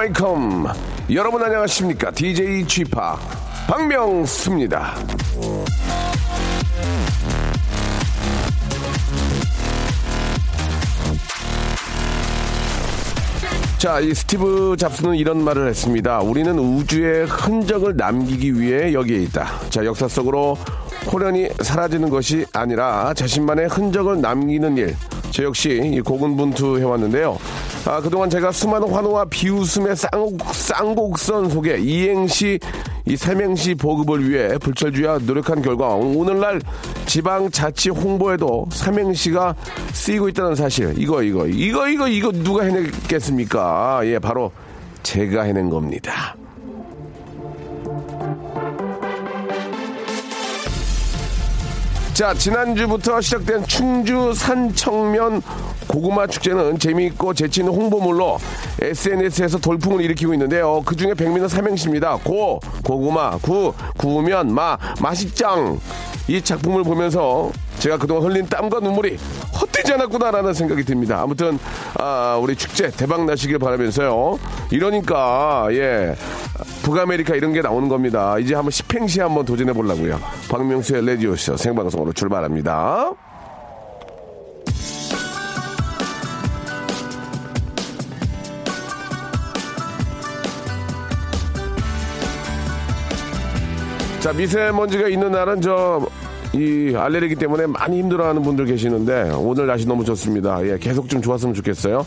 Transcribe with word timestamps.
welcome. 0.00 0.66
여러분 1.12 1.42
안녕하십니까? 1.42 2.10
DJ 2.10 2.66
Chip 2.66 2.96
박명수입니다. 3.68 4.94
자, 13.76 14.00
이 14.00 14.14
스티브 14.14 14.76
잡스는 14.78 15.16
이런 15.16 15.44
말을 15.44 15.68
했습니다. 15.68 16.20
우리는 16.20 16.58
우주의 16.58 17.26
흔적을 17.26 17.96
남기기 17.96 18.58
위해 18.58 18.94
여기에 18.94 19.18
있다. 19.24 19.60
자, 19.68 19.84
역사 19.84 20.08
속으로 20.08 20.56
호련히 21.12 21.50
사라지는 21.60 22.08
것이 22.08 22.46
아니라 22.54 23.12
자신만의 23.12 23.68
흔적을 23.68 24.22
남기는 24.22 24.78
일. 24.78 24.96
저 25.30 25.44
역시 25.44 26.00
고군분투 26.02 26.78
해왔는데요. 26.78 27.38
아, 27.86 28.00
그동안 28.00 28.28
제가 28.28 28.52
수많은 28.52 28.90
환호와 28.90 29.24
비웃음의 29.24 29.96
쌍곡, 29.96 30.54
쌍곡선 30.54 31.48
속에 31.48 31.78
이행시, 31.78 32.58
이 33.06 33.16
삼행시 33.16 33.74
보급을 33.74 34.28
위해 34.28 34.58
불철주야 34.58 35.18
노력한 35.22 35.62
결과 35.62 35.94
오늘날 35.94 36.60
지방 37.06 37.50
자치 37.50 37.88
홍보에도 37.88 38.66
삼행시가 38.70 39.54
쓰이고 39.92 40.28
있다는 40.28 40.54
사실. 40.54 40.94
이거, 40.98 41.22
이거, 41.22 41.46
이거, 41.46 41.88
이거, 41.88 42.06
이거 42.06 42.30
누가 42.30 42.64
해냈겠습니까? 42.64 44.02
예, 44.04 44.18
바로 44.18 44.52
제가 45.02 45.42
해낸 45.42 45.70
겁니다. 45.70 46.36
자, 52.12 52.34
지난주부터 52.34 53.18
시작된 53.22 53.66
충주 53.66 54.34
산척면 54.34 55.40
고구마 55.90 56.28
축제는 56.28 56.78
재미있고 56.78 57.34
재치 57.34 57.60
있는 57.60 57.74
홍보물로 57.74 58.38
SNS에서 58.80 59.58
돌풍을 59.58 60.00
일으키고 60.02 60.32
있는데요. 60.34 60.82
그 60.84 60.94
중에 60.94 61.14
백미는 61.14 61.48
삼행시입니다. 61.48 62.18
고, 62.22 62.60
고구마, 62.84 63.38
구, 63.38 63.74
구우면, 63.96 64.54
마, 64.54 64.78
맛있짱. 65.02 65.80
이 66.28 66.40
작품을 66.40 66.84
보면서 66.84 67.50
제가 67.80 67.98
그동안 67.98 68.22
흘린 68.22 68.46
땀과 68.46 68.78
눈물이 68.78 69.16
헛되지 69.60 69.94
않았구나라는 69.94 70.54
생각이 70.54 70.84
듭니다. 70.84 71.20
아무튼, 71.22 71.58
아, 71.98 72.38
우리 72.40 72.54
축제 72.54 72.88
대박 72.90 73.24
나시길 73.24 73.58
바라면서요. 73.58 74.38
이러니까, 74.70 75.66
예. 75.72 76.14
북아메리카 76.84 77.34
이런 77.34 77.52
게 77.52 77.62
나오는 77.62 77.88
겁니다. 77.88 78.38
이제 78.38 78.54
한번 78.54 78.70
십행시 78.70 79.20
한번 79.20 79.44
도전해 79.44 79.72
보려고요. 79.72 80.20
박명수의 80.48 81.04
레디오쇼 81.04 81.56
생방송으로 81.56 82.12
출발합니다. 82.12 83.29
자, 94.20 94.34
미세먼지가 94.34 95.08
있는 95.08 95.32
날은 95.32 95.62
저, 95.62 96.06
이 96.52 96.94
알레르기 96.94 97.36
때문에 97.36 97.66
많이 97.66 97.98
힘들어하는 98.00 98.42
분들 98.42 98.66
계시는데 98.66 99.30
오늘 99.30 99.66
날씨 99.66 99.86
너무 99.86 100.04
좋습니다. 100.04 100.62
예, 100.66 100.76
계속 100.78 101.08
좀 101.08 101.22
좋았으면 101.22 101.54
좋겠어요. 101.54 102.04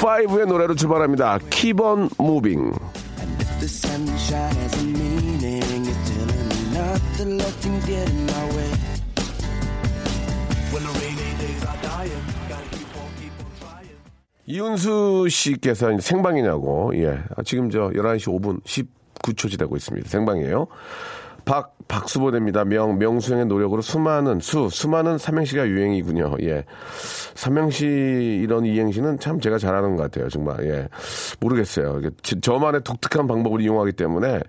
5의 0.00 0.46
노래로 0.46 0.74
출발합니다. 0.74 1.38
Keep 1.50 1.82
on 1.82 2.08
moving. 2.18 2.72
이윤수 14.46 15.28
씨께서 15.28 15.98
생방이냐고, 16.00 16.92
예. 16.94 17.20
아, 17.36 17.42
지금 17.44 17.68
저 17.70 17.90
11시 17.90 18.28
5분 18.40 18.62
19초 18.64 19.50
지나고 19.50 19.76
있습니다. 19.76 20.08
생방이에요. 20.08 20.66
박, 21.50 21.74
박수보됩니다. 21.88 22.64
명, 22.64 22.96
명수형의 22.96 23.46
노력으로 23.46 23.82
수많은, 23.82 24.38
수, 24.38 24.68
수많은 24.70 25.18
삼행시가 25.18 25.66
유행이군요. 25.66 26.36
예. 26.42 26.64
삼행시 27.34 27.86
이런 28.40 28.64
이행시는 28.64 29.18
참 29.18 29.40
제가 29.40 29.58
잘하는 29.58 29.96
것 29.96 30.04
같아요. 30.04 30.28
정말, 30.28 30.64
예. 30.64 30.88
모르겠어요. 31.40 32.02
저만의 32.40 32.84
독특한 32.84 33.26
방법을 33.26 33.62
이용하기 33.62 33.94
때문에, 33.94 34.40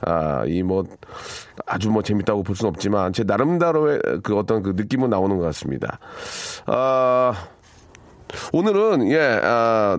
아, 0.00 0.44
이 0.46 0.64
뭐, 0.64 0.82
아주 1.64 1.92
뭐 1.92 2.02
재밌다고 2.02 2.42
볼 2.42 2.56
수는 2.56 2.70
없지만, 2.70 3.12
제 3.12 3.22
나름대로의 3.22 4.00
그 4.24 4.36
어떤 4.36 4.64
그 4.64 4.72
느낌은 4.74 5.10
나오는 5.10 5.36
것 5.36 5.44
같습니다. 5.44 6.00
아, 6.66 7.34
오늘은, 8.52 9.12
예, 9.12 9.40
아, 9.44 9.96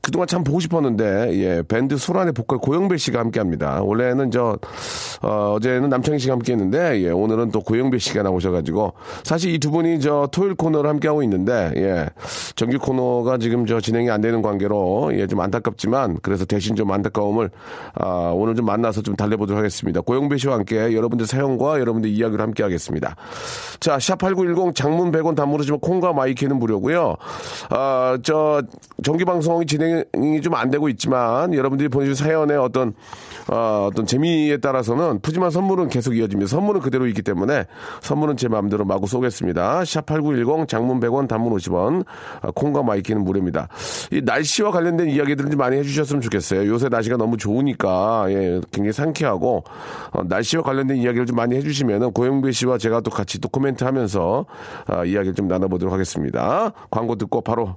그동안 0.00 0.26
참 0.26 0.42
보고 0.42 0.60
싶었는데, 0.60 1.30
예, 1.34 1.62
밴드 1.62 1.96
소란의 1.96 2.32
보컬 2.32 2.58
고영배 2.58 2.96
씨가 2.96 3.20
함께 3.20 3.38
합니다. 3.40 3.80
원래는 3.82 4.30
저, 4.30 4.58
어, 5.22 5.54
어제는 5.56 5.88
남창희 5.90 6.18
씨가 6.18 6.32
함께 6.32 6.52
했는데, 6.52 7.02
예, 7.02 7.10
오늘은 7.10 7.50
또 7.50 7.60
고영배 7.60 7.98
씨가 7.98 8.22
나오셔가지고, 8.22 8.94
사실 9.22 9.54
이 9.54 9.58
두 9.58 9.70
분이 9.70 10.00
저 10.00 10.26
토요일 10.32 10.54
코너를 10.54 10.88
함께 10.88 11.06
하고 11.06 11.22
있는데, 11.22 11.72
예, 11.76 12.08
정규 12.56 12.78
코너가 12.78 13.36
지금 13.38 13.66
저 13.66 13.80
진행이 13.80 14.10
안 14.10 14.20
되는 14.22 14.40
관계로, 14.42 15.10
예, 15.14 15.26
좀 15.26 15.40
안타깝지만, 15.40 16.18
그래서 16.22 16.44
대신 16.46 16.74
좀 16.74 16.90
안타까움을, 16.90 17.50
아, 17.94 18.32
오늘 18.34 18.54
좀 18.54 18.64
만나서 18.64 19.02
좀 19.02 19.14
달래보도록 19.16 19.58
하겠습니다. 19.58 20.00
고영배 20.00 20.38
씨와 20.38 20.54
함께 20.54 20.94
여러분들 20.94 21.26
사연과 21.26 21.78
여러분들 21.80 22.10
이야기를 22.10 22.42
함께 22.42 22.62
하겠습니다. 22.62 23.14
자, 23.80 23.98
샵8910 23.98 24.74
장문 24.74 25.12
100원 25.12 25.36
단문 25.36 25.58
50원 25.58 25.80
콩과 25.80 26.12
마이케이는 26.14 26.58
무료고요 26.58 27.16
아, 27.68 28.18
저, 28.22 28.62
정기 29.04 29.24
방송 29.24 29.49
이 29.62 29.66
진행이 29.66 30.40
좀 30.42 30.54
안 30.54 30.70
되고 30.70 30.88
있지만, 30.88 31.54
여러분들이 31.54 31.88
보내주신 31.88 32.26
사연의 32.26 32.56
어떤, 32.58 32.92
어, 33.50 33.88
어떤 33.90 34.04
재미에 34.06 34.58
따라서는 34.58 35.20
푸짐한 35.20 35.50
선물은 35.50 35.88
계속 35.88 36.16
이어집니다. 36.16 36.48
선물은 36.48 36.80
그대로 36.80 37.06
있기 37.06 37.22
때문에 37.22 37.64
선물은 38.02 38.36
제 38.36 38.48
마음대로 38.48 38.84
마구 38.84 39.06
쏘겠습니다. 39.06 39.84
샵 39.84 40.06
8910 40.06 40.68
장문 40.68 41.00
100원 41.00 41.28
단문 41.28 41.54
50원 41.56 42.04
아, 42.42 42.50
콩과 42.54 42.82
마이케이는 42.82 43.24
무료입니다. 43.24 43.68
이 44.10 44.20
날씨와 44.22 44.70
관련된 44.70 45.08
이야기들을 45.08 45.50
좀 45.50 45.58
많이 45.58 45.76
해주셨으면 45.78 46.20
좋겠어요. 46.20 46.66
요새 46.68 46.88
날씨가 46.88 47.16
너무 47.16 47.36
좋으니까 47.36 48.26
예, 48.28 48.60
굉장히 48.72 48.92
상쾌하고 48.92 49.64
어, 50.12 50.22
날씨와 50.24 50.62
관련된 50.62 50.98
이야기를 50.98 51.26
좀 51.26 51.36
많이 51.36 51.56
해주시면은 51.56 52.12
고영배 52.12 52.52
씨와 52.52 52.78
제가 52.78 53.00
또 53.00 53.10
같이 53.10 53.40
또 53.40 53.48
코멘트 53.48 53.84
하면서 53.84 54.44
아, 54.86 55.04
이야기를 55.04 55.34
좀 55.34 55.48
나눠보도록 55.48 55.92
하겠습니다. 55.92 56.72
광고 56.90 57.16
듣고 57.16 57.40
바로 57.40 57.76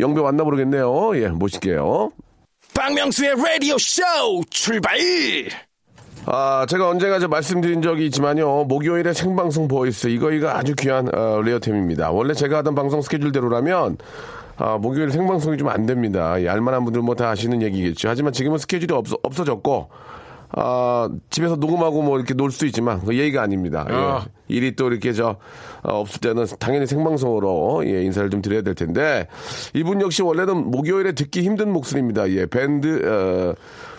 영배 0.00 0.20
왔나 0.20 0.42
모르겠네요. 0.44 0.88
예, 1.16 1.28
모실게요. 1.28 2.10
박명수의 2.74 3.34
라디오 3.36 3.76
쇼 3.78 4.02
출발! 4.50 4.96
아, 6.26 6.66
제가 6.68 6.88
언젠가 6.88 7.18
저 7.18 7.26
말씀드린 7.28 7.80
적이 7.80 8.06
있지만요. 8.06 8.64
목요일에 8.64 9.12
생방송 9.14 9.66
보이스. 9.68 10.08
이거, 10.08 10.30
이거 10.30 10.50
아주 10.50 10.74
귀한, 10.74 11.08
어, 11.14 11.40
레어템입니다. 11.42 12.10
원래 12.10 12.34
제가 12.34 12.58
하던 12.58 12.74
방송 12.74 13.00
스케줄대로라면, 13.00 13.96
아, 14.58 14.76
목요일 14.76 15.10
생방송이 15.10 15.56
좀 15.56 15.68
안 15.68 15.86
됩니다. 15.86 16.36
이 16.38 16.46
알만한 16.46 16.84
분들 16.84 17.00
뭐 17.02 17.14
다 17.14 17.30
아시는 17.30 17.62
얘기겠죠. 17.62 18.08
하지만 18.10 18.32
지금은 18.32 18.58
스케줄이 18.58 18.92
없어, 18.94 19.16
없어졌고, 19.22 19.88
아, 20.50 21.08
집에서 21.30 21.56
녹음하고 21.56 22.02
뭐 22.02 22.16
이렇게 22.18 22.34
놀 22.34 22.50
수 22.50 22.64
있지만, 22.66 23.00
그 23.04 23.16
예의가 23.16 23.42
아닙니다. 23.42 23.86
예. 23.90 23.94
아. 23.94 24.26
일이 24.48 24.74
또 24.74 24.88
이렇게 24.90 25.12
저, 25.12 25.36
어, 25.82 26.00
없을 26.00 26.20
때는 26.20 26.46
당연히 26.58 26.86
생방송으로, 26.86 27.82
예, 27.86 28.02
인사를 28.02 28.30
좀 28.30 28.40
드려야 28.40 28.62
될 28.62 28.74
텐데, 28.74 29.28
이분 29.74 30.00
역시 30.00 30.22
원래는 30.22 30.70
목요일에 30.70 31.12
듣기 31.12 31.42
힘든 31.42 31.70
목소리입니다. 31.72 32.30
예, 32.30 32.46
밴드, 32.46 33.04
어, 33.06 33.54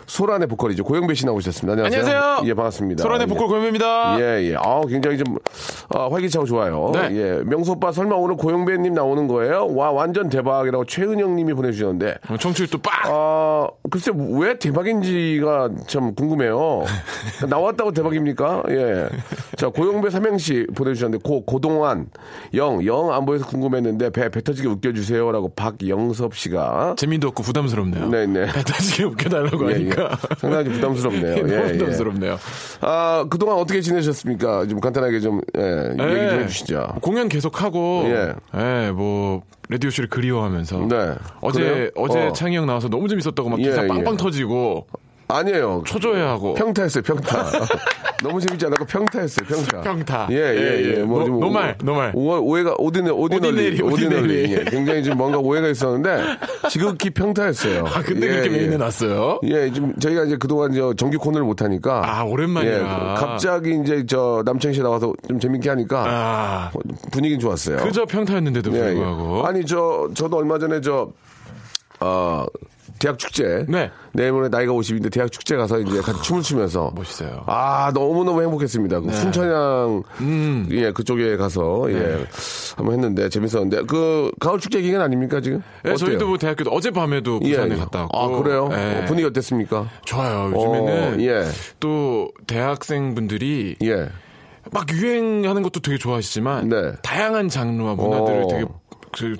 소란의 0.09 0.47
보컬이죠. 0.47 0.83
고영배 0.83 1.13
씨 1.13 1.25
나오셨습니다. 1.27 1.73
안녕하세요. 1.83 2.17
안녕하세요. 2.17 2.50
예, 2.50 2.53
반갑습니다. 2.56 3.03
소란의 3.03 3.27
예. 3.27 3.29
보컬 3.31 3.47
고현배입니다. 3.47 4.19
예, 4.19 4.50
예. 4.50 4.56
아 4.56 4.81
굉장히 4.89 5.17
좀, 5.19 5.38
아, 5.94 6.07
활기차고 6.11 6.45
좋아요. 6.47 6.91
네. 6.94 7.09
예. 7.11 7.44
명수 7.45 7.73
오빠 7.73 7.91
설마 7.91 8.15
오늘 8.15 8.35
고영배님 8.35 8.94
나오는 8.94 9.27
거예요? 9.27 9.67
와, 9.75 9.91
완전 9.91 10.27
대박이라고 10.29 10.85
최은영 10.85 11.35
님이 11.35 11.53
보내주셨는데. 11.53 12.15
청취율 12.39 12.69
또 12.69 12.79
빡! 12.79 13.06
아, 13.06 13.67
글쎄, 13.91 14.11
왜 14.15 14.57
대박인지가 14.57 15.69
참 15.88 16.15
궁금해요. 16.15 16.83
나왔다고 17.47 17.91
대박입니까? 17.91 18.63
예. 18.69 19.07
자, 19.57 19.69
고영배 19.69 20.09
삼행시 20.09 20.65
보내주셨는데, 20.75 21.21
고, 21.23 21.45
고동환, 21.45 22.07
영, 22.56 22.83
영 22.85 23.09
안 23.11 23.25
보여서 23.25 23.45
궁금했는데, 23.45 24.09
배, 24.09 24.29
배 24.29 24.41
터지게 24.41 24.67
웃겨주세요라고 24.67 25.53
박영섭 25.56 26.35
씨가. 26.35 26.95
재미도 26.97 27.27
없고 27.29 27.44
부담스럽네요. 27.44 28.09
네네. 28.09 28.51
배 28.53 28.63
터지게 28.63 29.03
웃겨달라고 29.03 29.69
예, 29.69 29.73
하니까. 29.75 29.98
보니까. 29.99 30.17
상당히 30.37 30.65
좀 30.65 30.73
부담스럽네요. 30.73 31.35
예, 31.37 31.41
너무 31.41 31.53
예. 31.53 31.71
부담스럽네요. 31.73 32.39
아, 32.81 33.25
그동안 33.29 33.57
어떻게 33.57 33.81
지내셨습니까? 33.81 34.67
좀 34.67 34.79
간단하게 34.79 35.19
좀, 35.19 35.41
예, 35.57 35.89
얘기 35.91 36.29
좀 36.29 36.39
해주시죠. 36.41 36.95
공연 37.01 37.29
계속 37.29 37.61
하고, 37.61 38.03
예. 38.05 38.33
예, 38.57 38.91
뭐, 38.91 39.41
라디오 39.67 39.89
쇼를 39.89 40.09
그리워하면서. 40.09 40.87
네. 40.89 41.15
어제, 41.41 41.59
그래요? 41.61 41.89
어제 41.95 42.27
어. 42.27 42.33
창희 42.33 42.55
형 42.55 42.65
나와서 42.65 42.89
너무 42.89 43.07
재밌었다고 43.07 43.49
막 43.49 43.59
예, 43.59 43.63
기사 43.63 43.83
예. 43.83 43.87
빵빵 43.87 44.17
터지고, 44.17 44.87
아니에요. 45.39 45.83
초조해하고. 45.85 46.55
평타했어요, 46.55 47.03
평타. 47.03 47.45
너무 48.23 48.41
재밌지 48.41 48.65
않았고 48.65 48.83
평타했어요, 48.85 49.47
평타. 49.47 49.81
평타. 49.81 50.27
예, 50.31 50.35
예, 50.35 50.39
예, 50.39 50.83
예. 50.95 50.97
예. 50.97 51.03
뭐 51.03 51.19
노- 51.19 51.25
좀 51.27 51.39
normal, 51.39 51.77
normal. 51.83 52.11
오, 52.15 52.31
오해가 52.41 52.73
ordinary 52.79 53.11
ordinary 53.11 53.79
ordinary. 53.81 54.51
예, 54.51 54.63
굉장히 54.65 55.03
좀 55.03 55.17
뭔가 55.17 55.37
오해가 55.37 55.67
있었는데 55.69 56.23
지극히 56.69 57.11
평타했어요. 57.11 57.85
아, 57.85 58.01
근데 58.01 58.27
예, 58.27 58.31
그렇게 58.31 58.51
예. 58.51 58.57
메인에 58.57 58.77
났어요? 58.77 59.39
예, 59.43 59.71
지금 59.71 59.95
저희가 59.99 60.23
이제 60.25 60.35
그동안 60.37 60.73
저 60.73 60.93
정규 60.95 61.17
코너를 61.19 61.45
못 61.45 61.61
하니까 61.61 62.01
아, 62.03 62.23
오랜만이라. 62.23 62.75
예, 62.75 63.15
갑자기 63.17 63.79
이제 63.81 64.03
저 64.07 64.41
남창희 64.45 64.75
씨 64.75 64.81
나와서 64.81 65.13
좀 65.27 65.39
재밌게 65.39 65.69
하니까 65.69 66.03
아, 66.07 66.71
분위기는 67.11 67.39
좋았어요. 67.39 67.77
그저 67.77 68.03
평타였는데도 68.05 68.73
예, 68.73 68.77
예. 68.79 68.93
불구하고. 68.95 69.45
아니 69.47 69.63
저 69.65 70.09
저도 70.15 70.37
얼마 70.37 70.57
전에 70.59 70.81
저 70.81 71.11
어, 72.01 72.45
대학 72.99 73.17
축제. 73.17 73.65
네. 73.67 73.89
내일 74.11 74.33
모레 74.33 74.49
나이가 74.49 74.73
50인데 74.73 75.11
대학 75.11 75.31
축제 75.31 75.55
가서 75.55 75.79
이제 75.79 76.01
같이 76.01 76.21
춤을 76.21 76.41
추면서 76.41 76.91
멋있어요. 76.95 77.43
아 77.47 77.91
너무너무 77.93 78.41
행복했습니다. 78.41 78.99
네. 78.99 79.05
그 79.07 79.13
순천향 79.13 80.03
음. 80.21 80.67
예 80.71 80.91
그쪽에 80.91 81.37
가서 81.37 81.85
네. 81.87 81.93
예 81.95 82.25
한번 82.75 82.95
했는데 82.95 83.29
재밌었는데 83.29 83.83
그 83.87 84.31
가을 84.39 84.59
축제 84.59 84.81
기간 84.81 85.01
아닙니까 85.01 85.39
지금? 85.41 85.63
예, 85.85 85.91
어때요? 85.91 85.97
저희도 85.97 86.27
뭐 86.27 86.37
대학교도 86.37 86.69
어젯밤에도 86.71 87.39
예, 87.43 87.49
부산에 87.51 87.75
예. 87.75 87.79
갔다 87.79 88.01
왔고. 88.01 88.17
아 88.17 88.27
그래요? 88.43 88.69
예. 88.73 89.01
어, 89.01 89.05
분위기 89.05 89.25
어땠습니까? 89.27 89.89
좋아요. 90.05 90.51
요즘에는 90.53 91.19
어, 91.19 91.21
예. 91.21 91.45
또 91.79 92.31
대학생분들이 92.47 93.77
예. 93.83 94.09
막 94.71 94.91
유행하는 94.91 95.61
것도 95.63 95.79
되게 95.79 95.97
좋아하시지만 95.97 96.69
네. 96.69 96.91
다양한 97.01 97.49
장르와 97.49 97.95
문화들을 97.95 98.43
어. 98.43 98.47
되게 98.47 98.65
그 98.88 98.88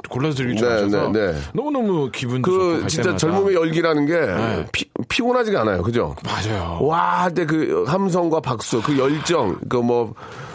골라서 0.10 0.36
즐길 0.36 0.56
네, 0.56 0.60
줄 0.60 0.68
아셔서 0.70 1.12
네, 1.12 1.32
네. 1.32 1.38
너무너무 1.54 2.12
좋고 2.12 2.42
그갈 2.42 2.88
진짜. 2.88 3.16
젊음의 3.16 3.56
열기라는 3.56 4.06
게 4.06 4.20
네. 4.20 4.66
피, 4.72 4.86
피곤하지가 5.08 5.62
않아요. 5.62 5.82
그죠? 5.84 6.16
맞아요. 6.24 6.80
와할때그 6.82 7.86
함성과 7.88 8.40
박수, 8.42 8.82
그 8.82 8.98
열정, 8.98 9.58
그 9.70 9.78
뭐, 9.78 10.14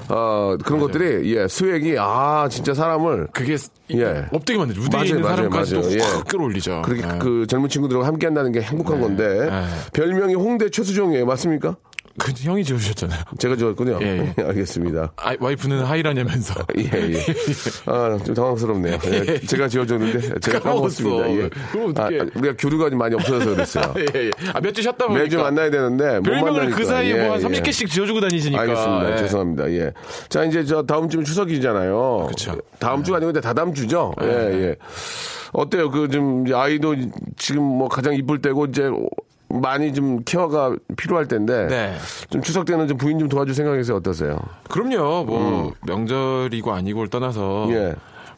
어, 0.08 0.56
그런 0.64 0.80
것들이, 0.80 1.34
예, 1.34 1.48
수액이, 1.48 1.96
아, 1.98 2.46
진짜 2.50 2.74
사람을, 2.74 3.28
그게 3.32 3.56
예. 3.92 4.26
업되게 4.32 4.58
만들죠. 4.58 4.82
무대에 4.82 4.98
맞아요, 4.98 5.08
있는 5.08 5.22
맞아요, 5.22 5.36
사람까지도 5.36 5.80
맞아요. 5.80 5.94
예. 5.94 6.00
확 6.02 6.28
끌어올리죠. 6.28 6.82
그렇게 6.84 7.02
예. 7.14 7.18
그 7.18 7.46
젊은 7.46 7.68
친구들과 7.70 8.06
함께 8.06 8.26
한다는 8.26 8.52
게 8.52 8.60
행복한 8.60 9.00
건데, 9.00 9.48
네. 9.50 9.62
별명이 9.94 10.34
홍대 10.34 10.68
최수종이에요. 10.68 11.24
맞습니까? 11.24 11.76
그 12.18 12.32
형이 12.36 12.62
지어주셨잖아요. 12.64 13.20
제가 13.38 13.56
지었군요. 13.56 13.98
예, 14.02 14.32
알겠습니다. 14.38 15.12
아, 15.16 15.34
와이프는 15.40 15.84
하이라냐면서. 15.84 16.54
예, 16.78 16.82
예. 16.94 17.18
아, 17.90 18.18
좀 18.24 18.34
당황스럽네요. 18.34 18.98
예, 19.06 19.40
제가 19.40 19.66
지어줬는데, 19.68 20.38
제가. 20.40 20.60
까먹었습니다. 20.60 21.30
예. 21.32 21.50
그럼 21.72 21.92
아. 21.96 22.06
우리가 22.36 22.54
교류가 22.56 22.90
좀 22.90 22.98
많이 23.00 23.14
없어져서 23.16 23.50
그랬어요. 23.54 23.94
예, 23.98 24.06
예. 24.26 24.30
아, 24.52 24.60
몇 24.60 24.72
주 24.72 24.82
쉬었다 24.82 25.06
보니까. 25.06 25.24
매주 25.24 25.38
만나야 25.38 25.70
되는데, 25.70 26.16
못 26.20 26.22
별명을. 26.22 26.70
그 26.70 26.84
사이에 26.84 27.16
예, 27.18 27.22
뭐한 27.24 27.42
예. 27.42 27.46
30개씩 27.46 27.90
지어주고 27.90 28.20
다니시니까. 28.20 28.62
알겠습니다. 28.62 29.12
예. 29.12 29.16
죄송합니다. 29.18 29.70
예. 29.72 29.92
자, 30.28 30.44
이제 30.44 30.64
저 30.64 30.82
다음 30.84 31.08
주면 31.08 31.24
추석이잖아요. 31.24 32.26
그쵸. 32.28 32.56
다음 32.78 33.02
주가 33.02 33.16
아니고 33.16 33.32
다다음 33.32 33.74
주죠. 33.74 34.12
네. 34.20 34.26
예, 34.28 34.62
예. 34.62 34.76
어때요? 35.52 35.90
그 35.90 36.08
좀 36.08 36.44
아이도 36.52 36.94
지금 37.36 37.62
뭐 37.62 37.88
가장 37.88 38.14
이쁠 38.14 38.40
때고 38.40 38.66
이제 38.66 38.88
많이 39.60 39.92
좀 39.92 40.22
케어가 40.24 40.74
필요할 40.96 41.26
때인데 41.28 41.66
네. 41.68 41.96
좀 42.30 42.42
추석 42.42 42.64
때는 42.64 42.88
좀 42.88 42.96
부인 42.96 43.18
좀 43.18 43.28
도와줄 43.28 43.54
생각에서 43.54 43.96
어떠세요? 43.96 44.38
그럼요. 44.70 45.24
뭐 45.24 45.72
명절이고 45.86 46.72
아니고를 46.72 47.08
떠나서 47.08 47.66
음. 47.66 47.72
예. 47.72 47.94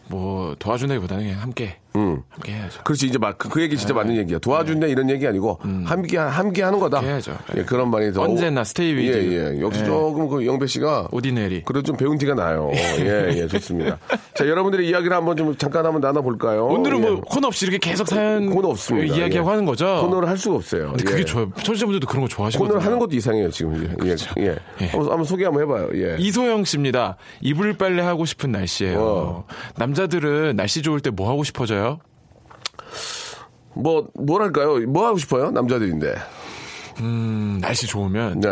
뭐 0.09 0.55
도와준다기보다는 0.59 1.25
그냥 1.25 1.43
함께 1.43 1.77
음. 1.97 2.23
함께 2.31 2.53
해야죠. 2.53 2.83
그렇지 2.85 3.07
이제 3.07 3.19
막 3.19 3.37
그 3.39 3.61
얘기 3.63 3.77
진짜 3.77 3.95
맞는 3.95 4.17
얘기야. 4.17 4.39
도와준다 4.39 4.87
이런 4.87 5.09
얘기 5.11 5.27
아니고 5.27 5.61
함께 5.85 6.17
함께 6.19 6.63
하는 6.63 6.79
거다. 6.79 7.01
네. 7.01 7.07
음. 7.07 7.11
해야죠. 7.13 7.37
예, 7.57 7.63
그런 7.65 7.91
말이 7.91 8.13
더 8.13 8.23
언제나 8.23 8.65
stay 8.65 8.95
with. 8.95 9.17
예, 9.33 9.55
예. 9.57 9.61
역시 9.61 9.81
예. 9.81 9.85
조금 9.85 10.29
그 10.29 10.45
영배 10.47 10.67
씨가 10.67 11.09
ordinary. 11.13 11.63
그래도 11.65 11.83
좀 11.83 11.97
배운 11.97 12.19
티가 12.19 12.35
나요. 12.35 12.71
예, 12.75 13.29
예, 13.37 13.47
좋습니다. 13.49 13.99
자, 14.35 14.47
여러분들의 14.49 14.89
이야기를 14.89 15.17
한번 15.17 15.37
좀 15.37 15.57
잠깐 15.57 15.85
한번 15.87 16.01
나눠 16.01 16.23
볼까요? 16.23 16.67
오늘은 16.67 16.99
예. 17.05 17.11
뭐 17.11 17.21
코너 17.21 17.47
없이 17.49 17.67
이렇게 17.67 17.79
계속 17.91 18.07
사연 18.09 18.51
코너 18.51 18.69
없습니다. 18.69 19.15
이야기하고 19.17 19.49
예. 19.49 19.53
하는 19.53 19.65
거죠. 19.65 19.87
코너를 20.03 20.29
할 20.29 20.37
수가 20.39 20.57
없어요. 20.57 20.89
근데 20.91 21.05
그게 21.05 21.21
예. 21.21 21.25
좋아요. 21.25 21.51
청취자분들도 21.63 22.07
그런 22.07 22.23
거 22.23 22.29
좋아하시거든요. 22.29 22.69
코너를 22.69 22.87
하는 22.87 22.99
것도 22.99 23.15
이상해요, 23.17 23.51
지금. 23.51 23.97
예, 24.05 24.09
예. 24.11 24.17
예. 24.45 24.57
예. 24.83 24.87
한번, 24.89 25.11
한번 25.11 25.25
소개 25.25 25.45
한번 25.45 25.63
해 25.63 25.67
봐요. 25.67 25.89
예. 25.95 26.17
이소영 26.19 26.65
씨입니다. 26.65 27.17
이불 27.41 27.75
빨래 27.75 28.03
하고 28.03 28.25
싶은 28.27 28.53
날씨예요. 28.53 28.99
어. 29.01 29.45
남자들은 29.77 30.57
날씨 30.57 30.83
좋을 30.83 31.01
때 31.01 31.07
뭐 31.17 31.31
하고 31.31 31.45
싶어져요? 31.45 31.86
뭐, 33.75 34.09
뭐랄까요? 34.15 34.79
뭐 34.87 35.07
하고 35.07 35.19
싶어요? 35.19 35.51
남자들인데. 35.51 36.15
음, 37.01 37.59
날씨 37.61 37.87
좋으면 37.87 38.41
네. 38.41 38.49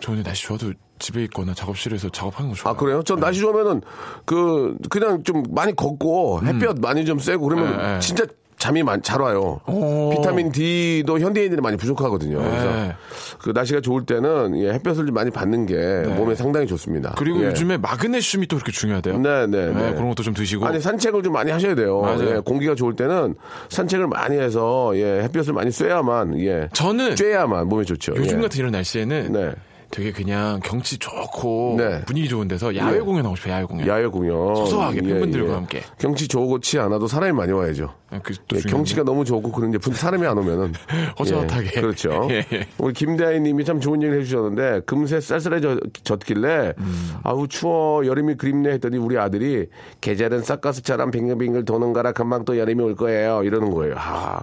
저는 0.00 0.22
날씨 0.22 0.44
좋아도 0.44 0.72
집에 0.98 1.24
있거나 1.24 1.54
작업실에서 1.54 2.08
작업하는 2.10 2.50
거 2.50 2.56
좋아요. 2.56 2.74
아, 2.74 2.76
그래요? 2.76 3.02
전 3.02 3.20
날씨 3.20 3.40
좋으면은, 3.40 3.82
그, 4.24 4.76
그냥 4.88 5.22
좀 5.24 5.42
많이 5.50 5.74
걷고, 5.74 6.42
햇볕 6.44 6.80
많이 6.80 7.04
좀 7.04 7.18
쐬고, 7.18 7.48
그러면 7.48 7.72
음. 7.72 7.76
네, 7.78 7.92
네. 7.94 8.00
진짜 8.00 8.24
잠이 8.58 8.82
많, 8.82 9.02
잘 9.02 9.20
와요. 9.20 9.60
오. 9.66 10.10
비타민 10.10 10.50
D도 10.50 11.20
현대인들이 11.20 11.60
많이 11.60 11.76
부족하거든요. 11.76 12.38
그래서 12.38 12.64
네. 12.64 12.92
그 13.38 13.50
날씨가 13.50 13.80
좋을 13.80 14.06
때는 14.06 14.58
예, 14.62 14.72
햇볕을 14.72 15.06
좀 15.06 15.14
많이 15.14 15.30
받는 15.30 15.66
게 15.66 15.74
몸에 16.16 16.34
상당히 16.34 16.66
좋습니다. 16.66 17.14
그리고 17.18 17.42
예. 17.42 17.48
요즘에 17.48 17.76
마그네슘이 17.76 18.46
또 18.46 18.56
그렇게 18.56 18.72
중요하대요. 18.72 19.18
네, 19.18 19.46
네, 19.46 19.66
네, 19.66 19.72
네. 19.72 19.92
그런 19.92 20.08
것도 20.08 20.22
좀 20.22 20.32
드시고. 20.32 20.64
아니 20.64 20.80
산책을 20.80 21.22
좀 21.22 21.34
많이 21.34 21.50
하셔야 21.50 21.74
돼요. 21.74 22.00
맞아요. 22.00 22.36
예, 22.36 22.40
공기가 22.40 22.74
좋을 22.74 22.96
때는 22.96 23.34
산책을 23.68 24.06
많이 24.08 24.38
해서 24.38 24.92
예, 24.94 25.22
햇볕을 25.22 25.52
많이 25.52 25.70
쐬야만 25.70 26.40
예, 26.40 26.68
저는 26.72 27.14
쬐야만 27.14 27.64
몸에 27.66 27.84
좋죠. 27.84 28.14
요즘 28.16 28.38
예. 28.38 28.42
같은 28.42 28.58
이런 28.58 28.72
날씨에는 28.72 29.32
네. 29.32 29.52
되게 29.90 30.12
그냥 30.12 30.60
경치 30.64 30.98
좋고 30.98 31.76
네. 31.78 32.02
분위기 32.06 32.28
좋은 32.28 32.48
데서 32.48 32.74
야외 32.76 32.96
예. 32.96 33.00
공연 33.00 33.24
하고 33.24 33.36
싶어요. 33.36 33.54
야외 33.54 33.64
공연. 33.64 33.86
야외 33.88 34.06
공연 34.06 34.54
소소하게 34.56 35.00
팬분들과 35.00 35.54
함께. 35.56 35.82
경치 35.98 36.28
좋지 36.28 36.78
않아도 36.80 37.06
사람이 37.06 37.32
많이 37.32 37.52
와야죠. 37.52 37.94
아, 38.10 38.20
예. 38.54 38.60
경치가 38.68 39.02
너무 39.02 39.24
좋고 39.24 39.50
그런데 39.52 39.78
분- 39.78 39.94
사람이 39.94 40.26
안 40.26 40.36
오면은 40.38 40.72
허전하게. 41.18 41.70
예, 41.76 41.80
그렇죠. 41.80 42.26
예, 42.30 42.44
예. 42.52 42.66
우리 42.78 42.92
김대아님이 42.94 43.64
참 43.64 43.80
좋은 43.80 44.02
얘기를 44.02 44.20
해주셨는데 44.20 44.80
금세 44.86 45.20
쌀쌀해졌길래 45.20 46.74
음. 46.78 47.10
아우 47.22 47.48
추워 47.48 48.04
여름이 48.06 48.36
그립네 48.36 48.70
했더니 48.72 48.98
우리 48.98 49.18
아들이 49.18 49.66
계절은 50.00 50.42
싹가스처럼 50.42 51.10
빙글빙글 51.10 51.64
도는 51.64 51.92
거라 51.92 52.12
금방 52.12 52.44
또 52.44 52.58
여름이 52.58 52.82
올 52.82 52.94
거예요 52.96 53.42
이러는 53.44 53.70
거예요. 53.70 53.94
아, 53.96 54.42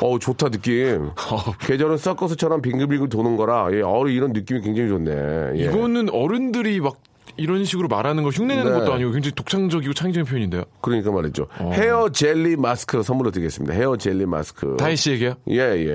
어 0.00 0.18
좋다 0.18 0.48
느낌. 0.50 1.10
계절은 1.60 1.98
싹가스처럼 1.98 2.62
빙글빙글 2.62 3.08
도는 3.08 3.36
거라 3.36 3.68
예, 3.72 3.82
어 3.82 4.06
이런 4.08 4.32
느낌이 4.32 4.60
굉장히 4.60 4.83
좋네. 4.88 5.52
예. 5.56 5.64
이거는 5.64 6.10
어른들이 6.10 6.80
막 6.80 6.96
이런 7.36 7.64
식으로 7.64 7.88
말하는 7.88 8.22
걸 8.22 8.32
흉내내는 8.32 8.72
네. 8.72 8.78
것도 8.78 8.92
아니고 8.94 9.10
굉장히 9.12 9.34
독창적이고 9.34 9.92
창의적인 9.94 10.26
표현인데요. 10.26 10.62
그러니까 10.80 11.10
말이죠. 11.10 11.46
헤어 11.72 12.08
젤리 12.10 12.56
마스크 12.56 13.02
선물로 13.02 13.30
드리겠습니다. 13.30 13.74
헤어 13.74 13.96
젤리 13.96 14.26
마스크. 14.26 14.76
다희 14.78 14.96
씨에게요? 14.96 15.34
예, 15.50 15.56
예. 15.58 15.88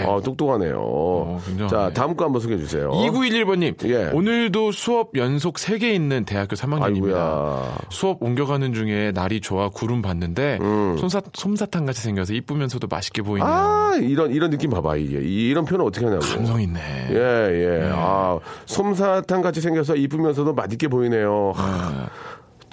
예. 0.00 0.04
어, 0.06 0.20
똑똑하네요. 0.22 1.40
굉장하네. 1.46 1.68
자, 1.68 1.90
다음 1.94 2.16
거 2.16 2.24
한번 2.24 2.40
소개해 2.42 2.58
주세요. 2.60 2.90
2911번님, 2.90 3.88
예. 3.88 4.10
오늘도 4.12 4.72
수업 4.72 5.16
연속 5.16 5.54
3개 5.56 5.84
있는 5.94 6.24
대학교 6.24 6.54
3학년입니다. 6.56 6.82
아이고야. 6.82 7.78
수업 7.90 8.22
옮겨가는 8.22 8.74
중에 8.74 9.12
날이 9.14 9.40
좋아 9.40 9.68
구름 9.70 10.02
봤는데 10.02 10.58
솜사, 10.98 11.22
솜사탕 11.32 11.86
같이 11.86 12.02
생겨서 12.02 12.34
이쁘면서도 12.34 12.86
맛있게 12.88 13.22
보이네요. 13.22 13.48
음. 13.48 13.54
아, 13.54 13.96
이런, 14.00 14.32
이런 14.32 14.50
느낌 14.50 14.70
봐봐, 14.70 14.96
이게. 14.96 15.20
이- 15.22 15.48
이런 15.48 15.64
표현 15.64 15.80
어떻게 15.86 16.04
하냐고. 16.04 16.24
감성 16.24 16.60
있네. 16.60 16.80
예, 17.10 17.16
예. 17.16 17.90
아, 17.94 18.38
솜사탕 18.66 19.40
같이 19.42 19.60
생겨서 19.60 19.94
이쁘면서도 19.96 20.52
맛 20.54 20.72
있게 20.74 20.88
보이네요. 20.88 21.52
하, 21.54 22.08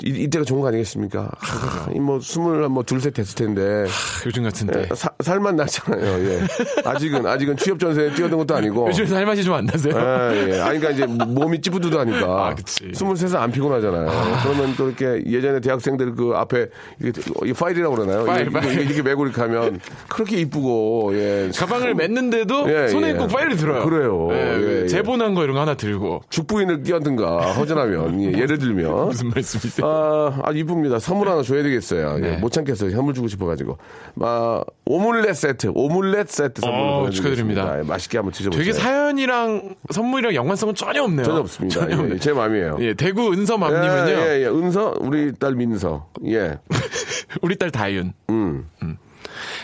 이, 0.04 0.10
이때가 0.24 0.46
좋은 0.46 0.62
거 0.62 0.68
아니겠습니까? 0.70 1.30
하, 1.38 1.92
이뭐 1.94 2.20
스물 2.22 2.68
뭐 2.70 2.82
둘셋 2.84 3.14
됐을 3.14 3.36
텐데 3.36 3.86
요즘 4.26 4.44
같은데. 4.44 4.88
사- 4.96 5.12
살만 5.20 5.56
났잖아요. 5.58 6.26
예. 6.28 6.42
아직은 6.84 7.26
아직은 7.26 7.58
취업 7.58 7.78
전세에 7.80 8.12
뛰어든 8.14 8.38
것도 8.40 8.56
아니고. 8.56 8.88
요즘 8.90 9.06
살 9.06 9.26
맛이 9.26 9.44
좀 9.44 9.52
안 9.54 9.66
나세요? 9.66 9.94
예, 9.96 10.54
예. 10.56 10.62
아니, 10.62 10.80
그러니까 10.80 10.90
이제 10.92 11.06
몸이 11.06 11.62
찌뿌드드하니까. 11.62 12.48
아, 12.48 12.56
그치. 12.56 12.92
23살 12.94 13.36
안 13.36 13.52
피곤하잖아요. 13.52 14.10
그러면 14.44 14.74
또 14.78 14.88
이렇게 14.88 15.24
예전에 15.30 15.60
대학생들 15.60 16.16
그 16.16 16.32
앞에 16.36 16.68
이게, 17.00 17.12
파일이라고 17.54 17.96
그러나요? 17.96 18.26
파일, 18.26 18.48
이게, 18.48 18.60
파일. 18.60 18.80
이렇게 18.82 19.02
메고 19.04 19.26
이렇게 19.26 19.40
하면 19.42 19.80
그렇게 20.08 20.38
이쁘고, 20.38 21.12
예. 21.14 21.52
가방을 21.56 21.96
맸는데도 21.96 22.70
예, 22.74 22.88
손에 22.88 23.10
예. 23.10 23.14
꼭 23.14 23.28
파일을 23.28 23.56
들어요. 23.58 23.84
그래요. 23.84 24.30
예, 24.32 24.38
예, 24.38 24.82
예. 24.84 24.88
제본한 24.88 25.36
거 25.36 25.44
이런 25.44 25.56
거 25.56 25.62
하나 25.62 25.76
들고. 25.76 26.22
죽부인을 26.30 26.84
끼얹든가 26.84 27.52
허전하면 27.54 28.22
예, 28.24 28.40
예를 28.40 28.58
들면 28.58 29.08
무슨 29.10 29.30
말씀이세요? 29.30 29.91
아, 29.92 30.42
아 30.44 30.52
이쁩니다. 30.52 31.00
선물 31.00 31.30
하나 31.30 31.42
줘야 31.44 31.64
되겠어요. 31.64 32.16
예, 32.18 32.20
네. 32.22 32.38
못 32.38 32.52
참겠어요. 32.52 32.92
선물 32.92 33.14
주고 33.14 33.28
싶어가지고. 33.28 33.78
아, 34.22 34.64
오믈렛 34.86 35.36
세트, 35.36 35.72
오믈렛 35.74 36.30
세트 36.30 36.62
선물 36.62 36.80
어. 36.80 37.10
축하드립니다. 37.10 37.80
예, 37.80 37.84
맛있게 37.84 38.18
한번 38.18 38.32
드셔보세요. 38.34 38.64
되게 38.64 38.74
사연이랑 38.74 39.76
선물이랑 39.92 40.36
연관성은 40.36 40.76
전혀 40.76 41.04
없네요. 41.04 41.26
전혀 41.26 41.40
없습니다. 41.40 41.80
전혀 41.80 41.96
예, 41.96 42.00
없네. 42.00 42.20
제 42.20 42.34
마음이에요. 42.34 42.78
예, 42.80 42.94
대구 42.94 43.32
은서맘님은요. 43.34 44.10
예, 44.10 44.38
예, 44.38 44.42
예. 44.44 44.48
은서, 44.48 44.94
우리 45.00 45.34
딸 45.34 45.56
민서. 45.56 46.08
예. 46.26 46.60
우리 47.42 47.56
딸 47.56 47.72
다윤. 47.72 48.14
음. 48.30 48.68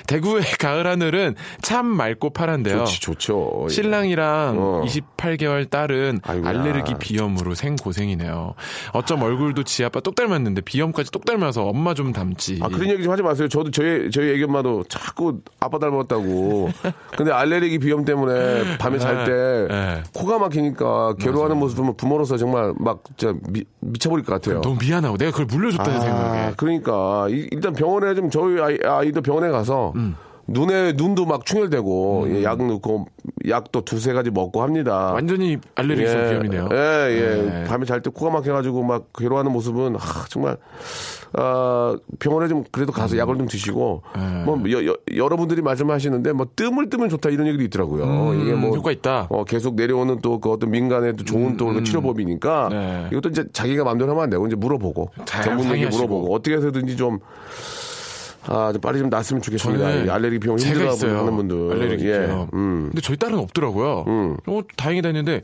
대구의 0.05 0.43
가을 0.59 0.85
하늘은 0.87 1.35
참 1.61 1.85
맑고 1.87 2.29
파란데요. 2.31 2.79
좋지, 2.85 2.99
좋죠. 2.99 3.65
예. 3.69 3.73
신랑이랑 3.73 4.55
어. 4.59 4.83
28개월 4.85 5.69
딸은 5.69 6.19
아이고야. 6.23 6.49
알레르기 6.49 6.95
비염으로 6.99 7.55
생고생이네요. 7.55 8.53
어쩜 8.93 9.23
얼굴도 9.23 9.63
지 9.63 9.83
아빠 9.85 9.99
똑 9.99 10.15
닮았는데 10.15 10.61
비염까지 10.61 11.11
똑 11.11 11.25
닮아서 11.25 11.63
엄마 11.65 11.93
좀 11.93 12.13
닮지. 12.13 12.59
아, 12.61 12.67
그런 12.67 12.89
얘기 12.89 13.03
좀 13.03 13.11
하지 13.11 13.23
마세요. 13.23 13.47
저도 13.47 13.71
저희, 13.71 14.09
저희 14.11 14.31
애기 14.31 14.43
엄마도 14.43 14.83
자꾸 14.89 15.39
아빠 15.59 15.79
닮았다고. 15.79 16.69
근데 17.17 17.31
알레르기 17.31 17.79
비염 17.79 18.05
때문에 18.05 18.77
밤에 18.77 18.99
잘때 18.99 19.67
네. 19.73 20.03
코가 20.13 20.39
막히니까 20.39 21.15
괴로워하는 21.19 21.57
모습 21.57 21.77
보면 21.77 21.95
부모로서 21.97 22.37
정말 22.37 22.73
막 22.77 23.03
진짜 23.17 23.37
미, 23.49 23.63
미쳐버릴 23.79 24.25
것 24.25 24.33
같아요. 24.33 24.61
너무 24.61 24.77
미안하고 24.79 25.17
내가 25.17 25.31
그걸 25.31 25.45
물려줬다는 25.47 26.01
생각에. 26.01 26.39
아, 26.39 26.53
그러니까 26.57 27.27
이- 27.29 27.47
일단 27.51 27.73
병원에 27.73 28.13
좀 28.15 28.29
저희 28.29 28.59
아이, 28.61 28.77
아이도 28.83 29.21
병원에 29.21 29.49
가서 29.49 29.86
음. 29.95 30.15
눈에 30.49 30.93
눈도 30.93 31.25
막 31.25 31.45
충혈되고 31.45 32.27
예, 32.29 32.43
약 32.43 32.65
넣고 32.65 33.07
약도 33.49 33.81
두세 33.83 34.13
가지 34.13 34.31
먹고 34.31 34.61
합니다. 34.63 35.11
완전히 35.13 35.57
알레르기성 35.75 36.29
비염이네요. 36.29 36.69
예, 36.71 36.77
예. 36.77 37.41
네. 37.41 37.63
밤에 37.65 37.83
잘 37.83 38.01
때 38.01 38.09
코가 38.09 38.31
막혀가지고 38.31 38.81
막 38.83 39.07
괴로워하는 39.13 39.51
모습은 39.51 39.97
아, 39.97 39.99
정말 40.29 40.55
아, 41.33 41.97
병원에 42.19 42.47
좀 42.47 42.63
그래도 42.71 42.93
가서 42.93 43.15
음. 43.15 43.19
약을 43.19 43.37
좀 43.37 43.47
드시고 43.49 44.03
네. 44.15 44.43
뭐 44.45 44.57
여, 44.71 45.27
러분들이 45.27 45.61
말씀하시는데 45.61 46.31
뭐 46.31 46.47
뜸을 46.55 46.89
뜨면 46.89 47.09
좋다 47.09 47.29
이런 47.29 47.47
얘기도 47.47 47.65
있더라고요. 47.65 48.33
이게 48.41 48.53
뭐 48.53 48.69
음, 48.69 48.75
효과 48.77 48.91
있다. 48.93 49.27
어, 49.29 49.43
계속 49.43 49.75
내려오는 49.75 50.21
또 50.21 50.39
그 50.39 50.49
어떤 50.49 50.71
민간의 50.71 51.17
또 51.17 51.25
좋은 51.25 51.57
또 51.57 51.83
치료법이니까 51.83 52.69
네. 52.71 53.07
이것도 53.11 53.29
이제 53.29 53.43
자기가 53.51 53.83
마음대로 53.83 54.11
하면 54.11 54.23
안 54.23 54.29
되고 54.29 54.47
이제 54.47 54.55
물어보고 54.55 55.09
전문에게 55.25 55.67
상의하시고. 55.67 56.07
물어보고 56.07 56.33
어떻게 56.33 56.55
해서든지 56.55 56.95
좀 56.95 57.19
아, 58.45 58.71
좀 58.71 58.79
빨리 58.81 58.99
좀 58.99 59.09
났으면 59.09 59.41
좋겠습니다. 59.41 59.91
이 60.05 60.09
알레르기 60.09 60.39
비용 60.39 60.57
힘들어. 60.57 60.91
하는 60.93 61.35
분들. 61.35 61.71
알레르기 61.71 62.07
예. 62.07 62.15
음. 62.53 62.87
근데 62.89 63.01
저희 63.01 63.17
딸은 63.17 63.37
없더라고요. 63.39 64.05
어, 64.47 64.61
다행이다 64.75 65.09
했는데 65.09 65.41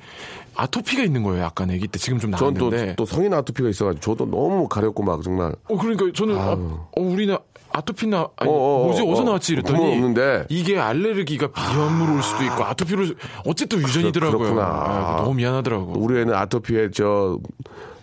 아토피가 0.56 1.04
있는 1.04 1.24
거예요. 1.24 1.44
약간 1.44 1.70
아기 1.70 1.88
때 1.88 2.00
지금 2.00 2.20
좀 2.20 2.32
나았는데. 2.32 2.96
또 2.96 3.06
성인 3.06 3.34
아토피가 3.34 3.70
있어가지고 3.70 4.02
저도 4.02 4.30
너무 4.30 4.68
가렵고 4.68 5.04
막 5.04 5.22
정말 5.24 5.54
어 5.68 5.78
그러니까 5.78 6.06
저는 6.14 6.38
어, 6.38 6.88
어, 6.96 7.02
우리는 7.02 7.36
아토피나 7.72 8.28
아니 8.38 8.50
어, 8.50 8.54
어, 8.54 8.84
뭐지 8.86 9.02
어, 9.02 9.06
어디서 9.06 9.22
어. 9.24 9.26
나왔지 9.26 9.54
이랬더니 9.54 9.80
없는데. 9.94 10.46
이게 10.50 10.80
알레르기가 10.80 11.48
비염으로 11.52 12.16
올 12.16 12.22
수도 12.24 12.44
있고 12.44 12.64
아토피로 12.64 13.06
어쨌든 13.46 13.80
유전이더라고요. 13.80 14.38
그렇구나. 14.38 14.64
아, 14.66 15.16
너무 15.24 15.34
미안하더라고. 15.34 15.94
우리 15.98 16.22
애는 16.22 16.34
아토피에 16.34 16.92
저 16.92 17.40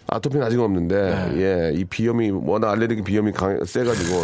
아토피는 0.09 0.45
아직 0.45 0.59
없는데 0.61 1.31
네. 1.35 1.41
예, 1.41 1.73
이 1.79 1.85
비염이 1.85 2.31
워낙 2.33 2.71
알레르기 2.73 3.03
비염이 3.03 3.31
강, 3.31 3.65
세가지고 3.65 4.17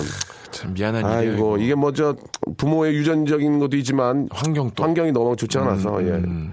참 0.56 0.74
미안한. 0.74 1.04
아이고. 1.04 1.56
이게 1.58 1.74
뭐 1.74 1.92
저 1.92 2.14
부모의 2.56 2.94
유전적인 2.94 3.58
것도 3.58 3.76
있지만 3.78 4.28
환경 4.32 4.70
또. 4.74 4.82
환경이 4.84 5.12
너무 5.12 5.36
좋지 5.36 5.58
않아서 5.58 5.98
음, 6.00 6.52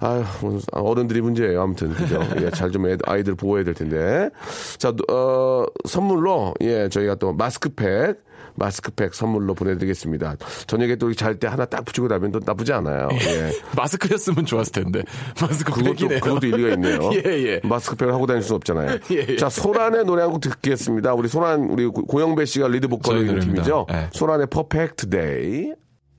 예. 0.00 0.06
아유 0.06 0.24
뭐, 0.40 0.58
어른들이 0.72 1.20
문제예요 1.20 1.62
아무튼 1.62 1.92
그죠 1.94 2.20
예, 2.40 2.50
잘 2.50 2.70
좀 2.72 2.84
아이들 3.04 3.34
보호해야 3.36 3.64
될 3.64 3.74
텐데 3.74 4.30
자 4.78 4.92
어, 5.10 5.64
선물로 5.86 6.54
예 6.62 6.88
저희가 6.88 7.14
또 7.16 7.32
마스크팩 7.32 8.16
마스크팩 8.56 9.14
선물로 9.14 9.54
보내드리겠습니다. 9.54 10.36
저녁에 10.66 10.96
또 10.96 11.12
잘 11.14 11.36
때 11.38 11.46
하나 11.46 11.64
딱 11.64 11.84
붙이고 11.84 12.08
나면 12.08 12.32
또 12.32 12.40
나쁘지 12.44 12.72
않아요. 12.72 13.08
예. 13.12 13.50
마스크였으면 13.76 14.44
좋았을 14.46 14.72
텐데 14.72 15.02
마스크 15.40 15.72
그것도, 15.72 15.94
팩이네요. 15.94 16.20
그것도 16.20 16.46
일리가 16.46 16.68
있네요. 16.74 17.10
예, 17.14 17.22
예. 17.46 17.60
마스크팩을 17.64 18.12
하고 18.12 18.26
다닐 18.26 18.42
수는 18.42 18.56
없잖아요. 18.56 18.98
예, 19.10 19.26
예. 19.28 19.36
자, 19.36 19.48
소란의 19.48 20.04
노래 20.04 20.22
한 20.22 20.30
곡 20.32 20.40
듣겠습니다. 20.40 21.14
우리 21.14 21.28
소란, 21.28 21.64
우리 21.70 21.86
고- 21.86 22.06
고영배 22.06 22.44
씨가 22.46 22.68
리드 22.68 22.88
보컬을 22.88 23.20
있는. 23.26 23.40
팀이죠. 23.40 23.86
예. 23.92 24.08
소란의 24.12 24.46
Perfect 24.48 25.08
Day. 25.10 25.72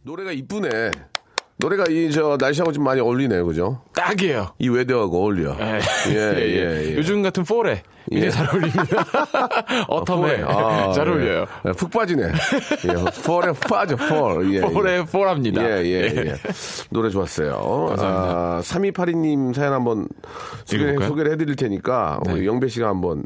노래가 0.04 0.32
이쁘네. 0.32 0.92
노래가 1.58 1.86
이, 1.90 2.12
저, 2.12 2.36
날씨하고 2.40 2.72
좀 2.74 2.84
많이 2.84 3.00
어울리네요. 3.00 3.46
그죠? 3.46 3.82
딱이에요. 3.96 4.54
이 4.60 4.70
웨더하고 4.70 5.18
어울려. 5.22 5.56
예, 5.60 5.80
예, 6.10 6.16
예, 6.36 6.90
예. 6.92 6.96
요즘 6.98 7.22
같은 7.22 7.44
폴에 7.44 7.84
굉장히 8.10 8.28
예. 8.28 8.30
잘 8.32 8.48
어울립니다. 8.50 9.04
어텀에 9.88 10.46
아, 10.48 10.92
잘 10.94 11.08
예. 11.08 11.12
어울려요. 11.12 11.46
예, 11.68 11.72
푹 11.72 11.90
빠지네. 11.92 12.24
예, 12.24 13.22
폴에 13.26 13.54
빠져, 13.68 13.96
폴. 13.96 14.52
예, 14.54 14.58
예. 14.58 14.62
폴에 14.62 15.06
폴합니다. 15.06 15.64
예, 15.64 15.84
예, 15.84 16.02
예. 16.16 16.36
노래 16.90 17.10
좋았어요. 17.10 17.52
감사합니다. 17.90 18.58
아, 18.58 18.62
3282님 18.64 19.54
사연 19.54 19.74
한번 19.74 20.08
소개, 20.66 20.84
읽어볼까요? 20.84 21.08
소개를 21.10 21.32
해드릴 21.34 21.56
테니까 21.56 22.20
네. 22.26 22.34
우리 22.34 22.46
영배 22.46 22.68
씨가 22.68 22.88
한번 22.88 23.24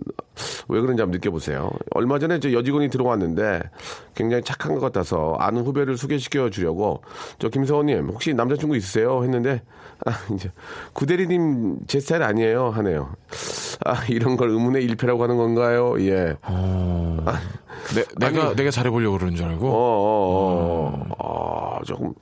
왜 0.68 0.82
그런지 0.82 1.02
한번 1.02 1.14
느껴보세요. 1.18 1.72
얼마 1.92 2.20
전에 2.20 2.40
저 2.40 2.52
여직원이 2.52 2.90
들어왔는데 2.90 3.62
굉장히 4.16 4.44
착한 4.44 4.74
것 4.76 4.80
같아서 4.82 5.36
아는 5.40 5.64
후배를 5.64 5.98
소개시켜 5.98 6.50
주려고 6.50 7.02
저 7.40 7.50
김서원님 7.50 8.10
혹시 8.10 8.34
남자친구 8.34 8.76
있으세요? 8.76 9.24
했는데 9.24 9.62
아, 10.06 10.12
이제 10.34 10.52
구대리님 10.94 11.80
제 11.88 12.00
스타일 12.00 12.24
아니에요 12.24 12.70
하네요. 12.70 13.16
아 13.86 14.04
이런 14.10 14.38
걸 14.38 14.50
의문의 14.68 14.84
일패라고 14.84 15.24
하는 15.24 15.38
건가요? 15.38 15.96
예. 16.00 16.36
내, 17.96 18.04
내가 18.18 18.54
내가 18.54 18.70
잘해보려고 18.72 19.18
그러는 19.18 19.36
줄 19.36 19.46
어, 19.46 19.50
알고 19.50 19.68
어, 19.70 21.08
어. 21.20 21.78
아, 21.80 21.84
조금, 21.86 22.14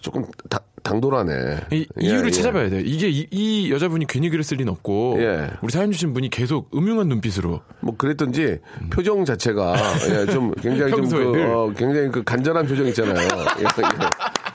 조금 0.00 0.24
다- 0.48 0.60
당돌하네. 0.84 1.60
이, 1.72 1.86
예, 2.00 2.06
이유를 2.06 2.26
예. 2.26 2.30
찾아봐야 2.30 2.70
돼. 2.70 2.80
이게 2.84 3.08
이, 3.08 3.26
이 3.30 3.70
여자분이 3.72 4.06
괜히 4.06 4.30
글을 4.30 4.44
쓸 4.44 4.58
리는 4.58 4.72
없고 4.72 5.16
예. 5.18 5.50
우리 5.60 5.72
사연 5.72 5.90
주신 5.90 6.12
분이 6.14 6.30
계속 6.30 6.70
음흉한 6.74 7.08
눈빛으로 7.08 7.60
뭐 7.80 7.96
그랬던지 7.96 8.58
표정 8.90 9.24
자체가 9.24 9.74
예, 10.10 10.26
좀 10.32 10.52
굉장히 10.62 10.92
좀 10.92 11.08
그, 11.10 11.16
늘. 11.36 11.46
어, 11.46 11.72
굉장히 11.76 12.10
그 12.10 12.22
간절한 12.22 12.66
표정 12.66 12.86
있잖아요. 12.86 13.28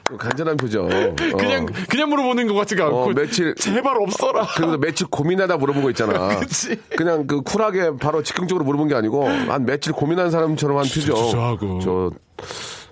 그 0.06 0.18
간절한 0.18 0.58
표정. 0.58 0.86
어. 0.92 1.16
그냥 1.38 1.66
그냥 1.90 2.10
물어보는 2.10 2.48
것 2.48 2.54
같지가 2.56 2.86
않고 2.86 2.98
어, 3.04 3.08
며칠- 3.14 3.56
제발 3.56 3.96
없어라. 4.02 4.48
그리고 4.56 4.78
며칠 4.78 5.08
고민하다 5.08 5.58
물어본 5.58 5.84
거 5.84 5.90
있잖아. 5.92 6.28
그치. 6.40 6.76
그냥 6.98 7.26
그 7.28 7.42
쿨하게 7.42 7.98
바로 8.00 8.22
즉흥적으로 8.22 8.66
물어본 8.66 8.90
게 8.90 8.96
아니고 8.96 9.28
한 9.28 9.66
며칠 9.66 9.94
고민한 9.94 10.30
사람처럼 10.32 10.78
한 10.78 10.84
표정. 10.84 11.16
주저하고. 11.16 11.80
저, 11.80 12.12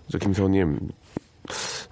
저 0.09 0.17
김서원님, 0.17 0.79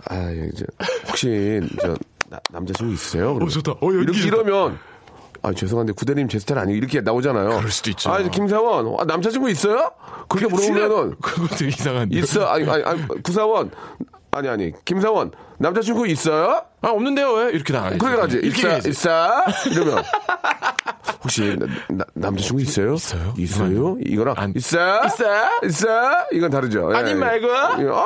아, 0.06 0.32
예, 0.32 0.50
이제 0.54 0.66
혹시 1.08 1.62
저 1.82 1.96
나- 2.30 2.40
남자친구 2.52 2.94
있으세요? 2.94 3.34
그러면 3.34 3.50
좋다. 3.50 3.74
어, 3.82 3.92
이렇게. 3.92 4.20
이러면 4.22 4.80
아 5.42 5.54
죄송한데 5.54 5.94
구대님 5.94 6.28
제 6.28 6.38
스타일 6.38 6.60
아니고 6.60 6.78
이렇게 6.78 7.00
나오잖아요. 7.02 7.50
그럴 7.58 7.72
수도 7.72 7.90
있죠. 7.92 8.10
아, 8.10 8.22
김사원, 8.22 8.96
아, 9.00 9.06
남자친구 9.06 9.50
있어요? 9.50 9.92
그렇게 10.28 10.54
물어보면은 10.54 11.16
그거 11.22 11.48
되게 11.56 11.70
이상한데. 11.70 12.18
있어. 12.20 12.46
아니, 12.46 12.70
아니, 12.70 12.84
아니, 12.84 13.02
구사원. 13.24 13.72
아니, 14.32 14.48
아니, 14.48 14.72
김사원. 14.86 15.32
남자친구 15.58 16.08
있어요? 16.08 16.64
아 16.82 16.88
없는데요 16.90 17.32
왜 17.34 17.52
이렇게 17.52 17.74
나가야지. 17.74 17.98
그렇게 17.98 18.16
가지. 18.18 18.40
있어. 18.44 18.90
있어? 18.90 19.44
이러면. 19.72 20.04
혹시 21.24 21.58
나, 21.60 21.66
나- 21.90 22.06
남자친구 22.14 22.62
있어요? 22.62 22.94
있어요? 22.94 23.34
있어요? 23.38 23.98
이거랑 24.06 24.36
안- 24.38 24.54
있어? 24.56 25.06
있어? 25.06 25.26
있어? 25.66 25.88
이건 26.32 26.50
다르죠. 26.50 26.90
예, 26.94 26.98
아님 26.98 27.18
예. 27.18 27.20
말고? 27.20 27.48
예, 27.48 27.88
아, 27.90 28.06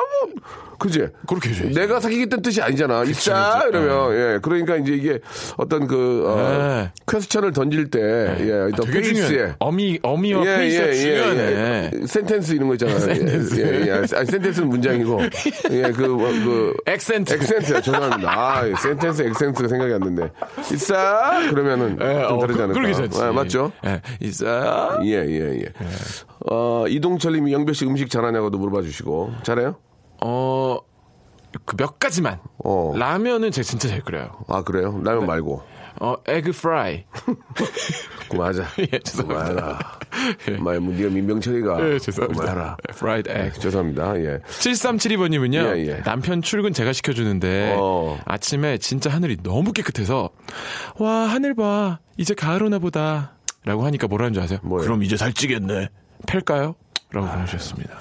그지? 0.84 1.06
그렇게 1.26 1.48
해줘야지. 1.48 1.74
내가 1.74 1.98
사귀겠다는 1.98 2.42
뜻이 2.42 2.60
아니잖아. 2.60 3.04
있어? 3.04 3.32
그치. 3.32 3.68
이러면, 3.68 4.12
예. 4.14 4.38
그러니까 4.42 4.76
이제 4.76 4.92
이게 4.92 5.18
어떤 5.56 5.86
그, 5.86 6.24
어, 6.26 6.36
네. 6.36 6.92
question을 7.10 7.52
던질 7.52 7.88
때, 7.88 8.00
예. 8.00 8.52
아, 8.52 8.68
어떤 8.70 8.86
되게 8.86 9.00
페이스에. 9.00 9.54
어미 9.60 9.98
어미와 10.02 10.44
페이스가 10.44 10.92
중요하네. 10.92 11.40
예. 11.40 12.06
sentence 12.06 12.52
이런 12.52 12.68
거 12.68 12.74
있잖아요. 12.74 12.98
sentence. 12.98 13.60
예, 13.60 13.86
예. 13.88 13.92
아니, 13.92 14.06
sentence는 14.26 14.68
문장이고. 14.68 15.20
예, 15.72 15.82
그, 15.92 16.02
뭐, 16.02 16.28
그. 16.30 16.74
accent. 16.84 17.32
accent야. 17.32 17.80
죄송합니다. 17.80 18.30
아, 18.30 18.68
예, 18.68 18.74
sentence, 18.74 19.22
accent가 19.22 19.66
생각이 19.68 19.94
안 19.94 20.00
났네. 20.00 20.28
있어? 20.70 20.94
그러면은 21.48 21.96
예, 22.02 22.26
좀 22.28 22.36
어, 22.36 22.40
다르지 22.40 22.58
그- 22.58 22.62
않을까. 22.64 22.80
그렇게 22.80 22.92
좋지. 22.94 23.20
예, 23.22 23.30
맞죠? 23.30 23.72
예, 23.86 24.02
있어. 24.20 24.98
예, 25.04 25.10
예, 25.26 25.60
예. 25.60 25.64
어, 26.50 26.84
이동철 26.88 27.32
님이 27.32 27.52
영배 27.54 27.72
씨 27.72 27.86
음식 27.86 28.10
잘하냐고도 28.10 28.58
물어봐 28.58 28.82
주시고. 28.82 29.32
잘해요? 29.44 29.76
어, 30.26 30.78
그 31.66 31.76
몇 31.76 31.98
가지만. 31.98 32.40
어. 32.64 32.94
라면은 32.96 33.50
제가 33.50 33.64
진짜 33.64 33.88
잘 33.88 34.00
끓여요. 34.00 34.30
아, 34.48 34.62
그래요? 34.62 35.00
라면 35.04 35.26
말고. 35.26 35.62
어, 36.00 36.16
egg 36.26 36.50
fry. 36.52 37.04
그만하자. 38.28 38.64
예, 38.92 38.98
죄송합니다. 38.98 39.48
그만하라. 39.52 39.98
예. 40.50 40.56
말, 40.56 40.80
뭐, 40.80 40.92
네가 40.92 41.10
민병철이냐. 41.10 41.88
예, 41.92 41.98
죄송합니다. 41.98 42.76
fried 42.96 43.28
egg. 43.30 43.60
죄송합니다. 43.60 44.18
예. 44.20 44.38
7372번님은요, 44.48 45.76
예, 45.76 45.86
예. 45.86 46.02
남편 46.02 46.42
출근 46.42 46.72
제가 46.72 46.92
시켜주는데, 46.92 47.76
어. 47.78 48.18
아침에 48.24 48.78
진짜 48.78 49.10
하늘이 49.10 49.36
너무 49.42 49.72
깨끗해서, 49.72 50.30
와, 50.98 51.12
하늘 51.26 51.54
봐. 51.54 52.00
이제 52.16 52.34
가을 52.34 52.62
오나 52.64 52.78
보다. 52.78 53.36
라고 53.64 53.84
하니까 53.86 54.08
뭐라는 54.08 54.32
줄 54.32 54.42
아세요? 54.42 54.58
뭐예요? 54.62 54.84
그럼 54.84 55.02
이제 55.04 55.16
살찌겠네. 55.16 55.88
팰까요? 56.26 56.74
라고 57.12 57.28
보내주셨습니다. 57.28 57.94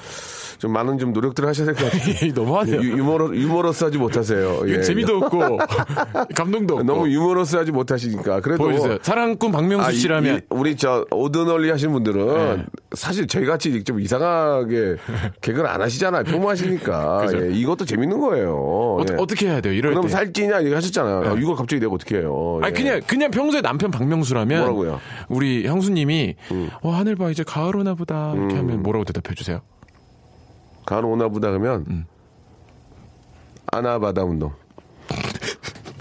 좀 0.63 0.71
많은 0.71 0.97
좀 0.97 1.11
노력들을 1.11 1.47
하셔야 1.49 1.65
될 1.65 1.75
것 1.75 1.91
같아요. 1.91 2.31
너무하네요. 2.33 2.81
유, 2.81 2.97
유머러, 2.97 3.35
유머러스하지 3.35 3.97
못하세요. 3.97 4.61
이거 4.65 4.69
예. 4.69 4.81
재미도 4.81 5.17
없고 5.17 5.57
감동도 6.35 6.75
없고. 6.75 6.83
너무 6.85 7.09
유머러스하지 7.09 7.73
못하시니까. 7.73 8.39
그래도 8.39 8.63
보여주세요. 8.63 8.97
사랑꾼 9.01 9.51
박명수 9.51 9.85
아, 9.85 9.91
이- 9.91 9.95
씨라면 9.95 10.37
이- 10.37 10.41
우리 10.51 10.77
저 10.77 11.05
오드널리 11.11 11.69
하시는 11.69 11.91
분들은 11.91 12.25
네. 12.57 12.65
사실 12.93 13.27
저희 13.27 13.43
같이 13.45 13.83
좀 13.83 13.99
이상하게 13.99 14.95
개그를 15.41 15.67
안 15.67 15.81
하시잖아요. 15.81 16.23
평범하시니까. 16.23 17.25
예, 17.35 17.51
이것도 17.51 17.83
재밌는 17.83 18.21
거예요. 18.21 18.55
어, 18.55 18.99
예. 19.01 19.15
떻게 19.17 19.47
해야 19.49 19.59
돼요? 19.59 19.73
이럴 19.73 19.91
그럼 19.91 20.05
때. 20.07 20.13
살찌냐 20.13 20.61
이거 20.61 20.77
하셨잖아요. 20.77 21.29
아, 21.29 21.35
이걸 21.37 21.57
갑자기 21.57 21.81
내가 21.81 21.91
어떻게 21.93 22.19
해요? 22.19 22.59
아니 22.63 22.73
예. 22.73 22.81
그냥 22.81 23.01
그냥 23.05 23.31
평소에 23.31 23.59
남편 23.59 23.91
박명수라면 23.91 24.59
뭐라고요? 24.59 24.93
음. 24.93 25.25
우리 25.27 25.67
형수님이 25.67 26.35
와 26.83 26.99
하늘 26.99 27.17
봐 27.17 27.29
이제 27.31 27.43
가을 27.43 27.75
오나 27.75 27.95
보다 27.95 28.31
이렇게 28.33 28.55
하면 28.55 28.81
뭐라고 28.81 29.03
대답해 29.03 29.35
주세요? 29.35 29.59
가을 30.85 31.05
오나 31.05 31.27
보다 31.27 31.49
그러면 31.49 31.85
음. 31.89 32.05
아나바다 33.71 34.23
운동. 34.23 34.51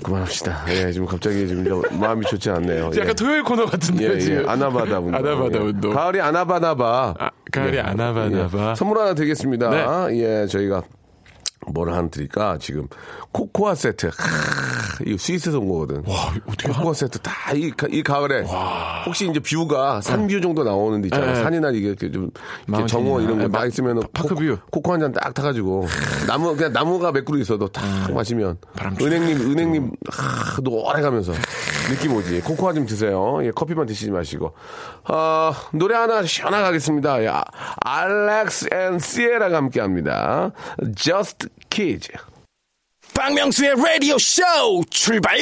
그만합시다. 0.02 0.64
예, 0.68 0.90
지금 0.90 1.06
갑자기 1.06 1.46
지금 1.46 1.64
좀 1.64 1.82
마음이 2.00 2.26
좋지 2.26 2.50
않네요. 2.50 2.90
예. 2.94 3.00
약간 3.00 3.14
토요일 3.14 3.44
코너 3.44 3.66
같은데요 3.66 4.14
예, 4.14 4.18
지금. 4.18 4.42
예. 4.42 4.48
아나바다 4.48 4.98
운동. 4.98 5.14
아나바다 5.14 5.58
예. 5.58 5.62
운동. 5.62 5.92
가을이 5.94 6.20
아나바나바. 6.20 7.14
아, 7.18 7.30
가을이 7.52 7.78
아나바나바. 7.80 8.70
예. 8.70 8.74
선물 8.74 8.98
하나 8.98 9.14
드리겠습니다. 9.14 9.70
네. 9.70 10.18
예, 10.18 10.46
저희가 10.46 10.82
뭘 11.72 11.92
하나 11.92 12.08
드릴까? 12.08 12.58
지금 12.60 12.86
코코아 13.32 13.74
세트. 13.74 14.06
하, 14.06 14.12
이거 15.06 15.16
스위스에서 15.18 15.58
온 15.58 15.68
거거든. 15.68 16.02
와, 16.06 16.32
어떻게 16.46 16.68
코코아 16.72 16.92
세트 16.94 17.18
다 17.20 17.32
이 17.54 17.72
이 17.90 18.02
가을에 18.02 18.44
혹시 19.06 19.28
이제 19.28 19.40
뷰가 19.40 20.00
산뷰 20.00 20.40
정도 20.40 20.64
나오는 20.64 21.00
데 21.00 21.08
있잖아요. 21.08 21.32
네. 21.34 21.42
산이나 21.42 21.70
이게 21.70 21.94
좀 21.94 22.30
이렇게. 22.68 22.86
정원 22.86 23.22
이런 23.22 23.38
네, 23.38 23.44
거막 23.44 23.60
마- 23.62 23.66
있으면 23.66 24.00
파- 24.12 24.22
파크 24.22 24.34
뷰. 24.34 24.58
코코 24.70 24.92
한 24.92 25.00
잔 25.00 25.12
딱 25.12 25.32
타가지고 25.34 25.86
나무 26.26 26.54
그냥 26.56 26.72
나무가 26.72 27.10
몇 27.12 27.24
그루 27.24 27.40
있어도 27.40 27.68
탁 27.68 27.82
마시면 28.12 28.58
바람 28.76 28.96
쫙 28.96 29.04
은행님 29.04 29.50
은행님 29.50 29.90
하, 30.10 30.60
노래가면서 30.62 31.32
느낌 31.88 32.14
오지. 32.14 32.40
코코아 32.42 32.72
좀 32.74 32.86
드세요. 32.86 33.38
예, 33.42 33.50
커피만 33.50 33.86
드시지 33.86 34.10
마시고. 34.10 34.52
아 35.04 35.52
노래 35.72 35.96
하나 35.96 36.22
시원하게 36.22 36.64
하겠습니다. 36.64 37.22
예, 37.22 37.28
아, 37.28 37.42
알렉스 37.84 38.68
앤 38.72 38.98
시에라가 38.98 39.56
함께합니다. 39.56 40.52
Just 40.96 41.48
Kids. 41.70 42.12
박명수의 43.14 43.74
라디오 43.76 44.16
쇼 44.18 44.42
출발! 44.90 45.36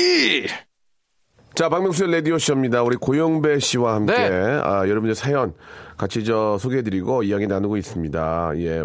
자, 1.54 1.68
박명수의 1.68 2.12
라디오 2.12 2.38
쇼입니다. 2.38 2.82
우리 2.82 2.96
고영배 2.96 3.58
씨와 3.58 3.94
함께, 3.94 4.14
네. 4.14 4.60
아, 4.62 4.88
여러분들 4.88 5.14
사연 5.14 5.52
같이 5.96 6.24
저 6.24 6.56
소개해드리고 6.58 7.24
이야기 7.24 7.46
나누고 7.46 7.76
있습니다. 7.76 8.52
예. 8.56 8.82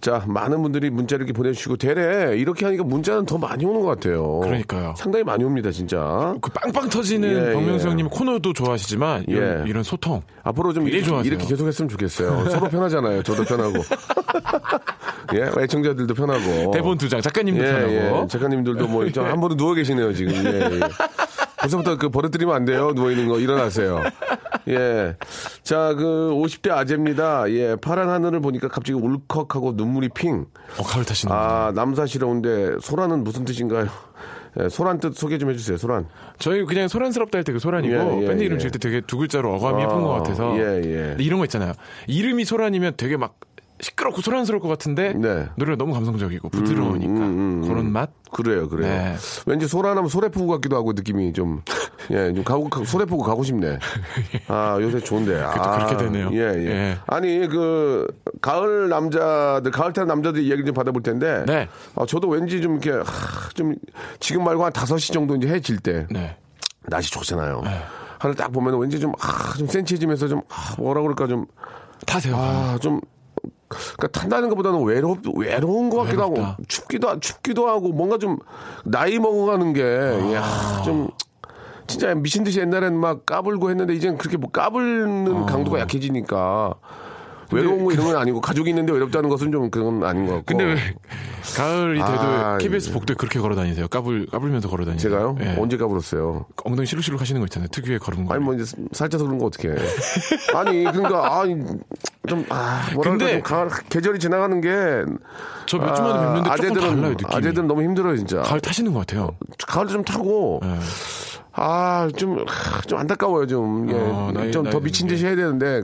자, 0.00 0.24
많은 0.26 0.62
분들이 0.62 0.90
문자를 0.90 1.24
이렇게 1.26 1.36
보내주시고, 1.36 1.76
대래 1.76 2.36
이렇게 2.36 2.64
하니까 2.64 2.82
문자는 2.84 3.26
더 3.26 3.38
많이 3.38 3.64
오는 3.64 3.82
것 3.82 3.86
같아요. 3.86 4.40
그러니까요. 4.40 4.94
상당히 4.96 5.22
많이 5.24 5.44
옵니다, 5.44 5.70
진짜. 5.70 6.34
그 6.40 6.50
빵빵 6.50 6.88
터지는 6.88 7.50
예, 7.50 7.52
박명수 7.52 7.86
예. 7.86 7.90
형님 7.90 8.08
코너도 8.08 8.52
좋아하시지만 8.54 9.26
이런, 9.28 9.64
예. 9.66 9.70
이런 9.70 9.82
소통 9.82 10.22
앞으로 10.42 10.72
좀 10.72 10.88
이렇게. 10.88 11.28
이렇게 11.28 11.46
계속 11.46 11.66
했으면 11.68 11.88
좋겠어요. 11.88 12.48
서로 12.50 12.68
편하잖아요. 12.68 13.22
저도 13.22 13.44
편하고. 13.44 13.74
예, 15.34 15.50
애청자들도 15.62 16.12
편하고. 16.14 16.70
대본 16.72 16.98
두 16.98 17.08
장 17.08 17.20
작가님도 17.20 17.62
예, 17.64 17.72
편하고 17.72 17.92
예. 17.92 18.26
작가님들도 18.28 18.88
뭐, 18.88 19.08
좀한 19.10 19.40
번도 19.40 19.56
누워 19.56 19.74
계시네요, 19.74 20.12
지금. 20.12 20.32
예, 20.34 20.60
예. 20.76 20.80
벌써부터 21.60 21.96
그 21.98 22.08
버릇들이면 22.08 22.54
안 22.54 22.64
돼요. 22.64 22.92
누워있는 22.94 23.28
거. 23.28 23.38
일어나세요. 23.38 24.02
예. 24.68 25.16
자, 25.62 25.94
그 25.94 26.30
50대 26.34 26.70
아재입니다. 26.70 27.50
예. 27.50 27.76
파란 27.76 28.08
하늘을 28.08 28.40
보니까 28.40 28.68
갑자기 28.68 28.98
울컥하고 28.98 29.72
눈물이 29.76 30.08
핑. 30.14 30.46
어, 30.78 30.82
가을 30.82 31.04
타시는 31.04 31.34
분. 31.34 31.38
아, 31.40 31.72
남사시러운데, 31.74 32.76
소란은 32.80 33.24
무슨 33.24 33.44
뜻인가요? 33.44 33.88
예, 34.58 34.68
소란 34.68 34.98
뜻 34.98 35.14
소개 35.14 35.38
좀 35.38 35.50
해주세요, 35.50 35.76
소란. 35.76 36.08
저희 36.38 36.64
그냥 36.64 36.88
소란스럽다 36.88 37.38
할 37.38 37.44
때 37.44 37.52
그 37.52 37.60
소란이고 37.60 37.94
예, 37.94 38.22
예, 38.22 38.26
밴드 38.26 38.42
이름 38.42 38.56
예. 38.56 38.58
지을 38.58 38.72
때 38.72 38.78
되게 38.80 39.00
두 39.00 39.16
글자로 39.16 39.54
어감이 39.54 39.80
예쁜 39.82 40.00
것 40.02 40.08
같아서 40.14 40.56
예, 40.58 40.80
예. 40.84 41.16
이런 41.20 41.38
거 41.38 41.44
있잖아요. 41.44 41.72
이름이 42.08 42.44
소란이면 42.44 42.94
되게 42.96 43.16
막 43.16 43.34
시끄럽고 43.80 44.20
소란스러울 44.20 44.60
것 44.60 44.68
같은데 44.68 45.14
네. 45.14 45.48
노래가 45.56 45.76
너무 45.76 45.94
감성적이고 45.94 46.50
부드러우니까 46.50 47.12
음, 47.12 47.62
음, 47.62 47.68
그런 47.68 47.90
맛. 47.92 48.10
그래요, 48.30 48.68
그래요. 48.68 48.88
네. 48.88 49.16
왠지 49.46 49.66
소란하면 49.66 50.08
소래포구 50.08 50.46
같기도 50.46 50.76
하고 50.76 50.92
느낌이 50.92 51.32
좀, 51.32 51.62
예, 52.12 52.32
좀 52.32 52.44
가고, 52.44 52.68
가- 52.68 52.84
소래포구 52.84 53.24
가고 53.24 53.42
싶네. 53.42 53.78
아, 54.46 54.78
요새 54.80 55.00
좋은데. 55.00 55.34
아, 55.42 55.54
또 55.54 55.70
그렇게 55.86 55.96
되네요. 55.96 56.30
예, 56.32 56.38
예, 56.38 56.66
예. 56.66 56.98
아니, 57.06 57.48
그, 57.48 58.06
가을 58.40 58.88
남자들, 58.88 59.70
가을 59.72 59.92
타는 59.92 60.06
남자들 60.06 60.48
얘기 60.48 60.64
좀 60.64 60.74
받아볼 60.74 61.02
텐데. 61.02 61.44
네. 61.46 61.68
아, 61.96 62.06
저도 62.06 62.28
왠지 62.28 62.60
좀 62.62 62.72
이렇게, 62.80 62.90
하, 62.92 63.48
좀, 63.54 63.74
지금 64.20 64.44
말고 64.44 64.64
한 64.64 64.72
5시 64.72 65.12
정도 65.12 65.34
이제 65.34 65.48
해질 65.48 65.78
때. 65.78 66.06
네. 66.10 66.36
날씨 66.86 67.10
좋잖아요. 67.10 67.62
하늘 68.18 68.36
딱 68.36 68.52
보면 68.52 68.78
왠지 68.78 69.00
좀, 69.00 69.12
아, 69.20 69.54
좀 69.56 69.66
센치해지면서 69.66 70.28
좀, 70.28 70.42
아, 70.50 70.74
뭐라 70.78 71.00
그럴까 71.02 71.26
좀, 71.26 71.46
타세요. 72.06 72.36
아, 72.36 72.78
좀, 72.80 73.00
그러니까 73.68 74.08
탄다는 74.08 74.48
것보다는 74.48 74.82
외롭, 74.82 75.20
외로운 75.36 75.90
것 75.90 75.98
같기도 75.98 76.22
하고, 76.22 76.34
외롭다. 76.34 76.56
춥기도, 76.66 77.08
하- 77.08 77.20
춥기도 77.20 77.68
하고, 77.68 77.88
뭔가 77.92 78.18
좀, 78.18 78.38
나이 78.84 79.18
먹어가는 79.18 79.72
게, 79.72 79.82
아. 79.82 80.32
야, 80.34 80.82
좀, 80.84 81.08
진짜 81.86 82.14
미친 82.14 82.42
듯이 82.44 82.60
옛날엔 82.60 82.96
막 82.96 83.24
까불고 83.26 83.70
했는데, 83.70 83.94
이젠 83.94 84.18
그렇게 84.18 84.36
뭐 84.36 84.50
까불는 84.50 85.46
강도가 85.46 85.78
약해지니까, 85.80 86.74
외로운 87.52 87.84
거 87.84 87.92
이런 87.92 88.06
건 88.06 88.16
아니고, 88.16 88.40
가족이 88.40 88.70
있는데 88.70 88.92
외롭다는 88.92 89.28
것은 89.28 89.50
좀 89.52 89.70
그건 89.70 90.02
아닌 90.04 90.26
것 90.26 90.34
같고. 90.36 90.56
근데 90.56 90.64
왜 90.64 90.76
가을이 91.56 91.98
돼도 91.98 92.10
아, 92.12 92.58
KBS 92.58 92.90
예. 92.90 92.92
복도에 92.92 93.16
그렇게 93.16 93.40
걸어 93.40 93.54
다니세요? 93.56 93.88
까불 93.88 94.26
까불면서 94.26 94.68
걸어 94.68 94.84
다니세요? 94.84 95.10
제가요? 95.10 95.36
예. 95.40 95.56
언제 95.60 95.76
까불었어요? 95.76 96.46
엉덩이 96.64 96.86
시룩시룩 96.86 97.20
하시는 97.20 97.40
거 97.40 97.46
있잖아요. 97.46 97.68
특유의 97.72 97.98
걸음걸이. 97.98 98.34
아니 98.36 98.44
뭐 98.44 98.54
이제 98.54 98.64
살쪄서 98.92 99.24
그런 99.24 99.38
거 99.38 99.46
어떻게 99.46 99.68
해? 99.68 99.74
아니 100.54 100.84
그러니까 100.84 101.40
아니 101.40 101.56
좀 102.28 102.44
아 102.50 102.82
뭐랄까 102.94 103.18
근데 103.18 103.32
좀 103.34 103.42
가을 103.42 103.68
계절이 103.88 104.18
지나가는 104.18 104.60
게 104.60 105.04
저 105.66 105.78
몇 105.78 105.94
주만에 105.94 106.18
뵙는데 106.18 106.42
조금 106.42 106.52
아재들은 106.52 106.80
달라요, 106.96 107.10
느낌이. 107.10 107.30
아재들은 107.32 107.66
너무 107.68 107.82
힘들어요 107.82 108.16
진짜. 108.16 108.42
가을 108.42 108.60
타시는 108.60 108.92
것 108.92 109.00
같아요. 109.00 109.36
가을도 109.68 109.92
좀 109.92 110.04
타고 110.04 110.60
예. 110.64 110.68
아좀좀 111.52 112.98
안타까워요 112.98 113.46
좀 113.46 113.88
어, 113.92 114.30
나이- 114.32 114.50
좀더 114.52 114.70
나이 114.70 114.80
미친 114.82 115.06
듯이 115.08 115.26
해야 115.26 115.34
되는데 115.36 115.82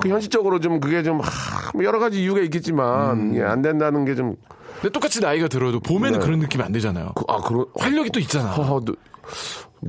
그 0.00 0.08
현실적으로 0.08 0.60
좀 0.60 0.80
그게 0.80 1.02
좀 1.02 1.20
하, 1.20 1.70
뭐 1.74 1.84
여러 1.84 1.98
가지 1.98 2.22
이유가 2.22 2.40
있겠지만 2.40 3.34
예, 3.36 3.42
안 3.42 3.62
된다는 3.62 4.04
게 4.04 4.14
좀 4.14 4.36
근데 4.80 4.92
똑같이 4.92 5.20
나이가 5.20 5.46
들어도 5.48 5.78
봄에는 5.80 6.18
네. 6.20 6.24
그런 6.24 6.38
느낌이 6.38 6.64
안 6.64 6.72
되잖아요. 6.72 7.12
아 7.28 7.36
그런 7.42 7.66
활력이 7.78 8.08
또 8.10 8.18
있잖아. 8.20 8.50
허허 8.52 8.80
너- 8.84 8.94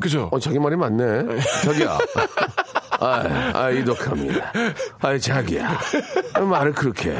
그죠? 0.01 0.27
어, 0.31 0.39
자기 0.39 0.59
말이 0.59 0.75
맞네. 0.75 1.39
자기야. 1.63 1.97
아, 3.01 3.51
아, 3.53 3.69
이덕합니다. 3.71 4.53
아, 5.01 5.17
자기야. 5.17 5.77
말을 6.39 6.71
그렇게 6.73 7.09
해. 7.11 7.15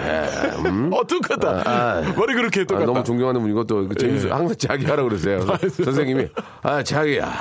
음? 0.66 0.92
어, 0.94 1.04
똑같다. 1.06 1.64
아, 1.66 2.02
머리 2.16 2.34
그렇게 2.36 2.62
아, 2.62 2.64
똑같다. 2.66 2.86
너무 2.86 3.04
존경하는 3.04 3.42
분이고 3.42 3.64
또 3.66 3.94
재밌어. 3.96 4.28
예. 4.28 4.32
항상 4.32 4.56
자기 4.58 4.86
하라고 4.86 5.10
그러세요. 5.10 5.40
선생님이. 5.84 6.28
아, 6.62 6.84
자기야. 6.84 7.32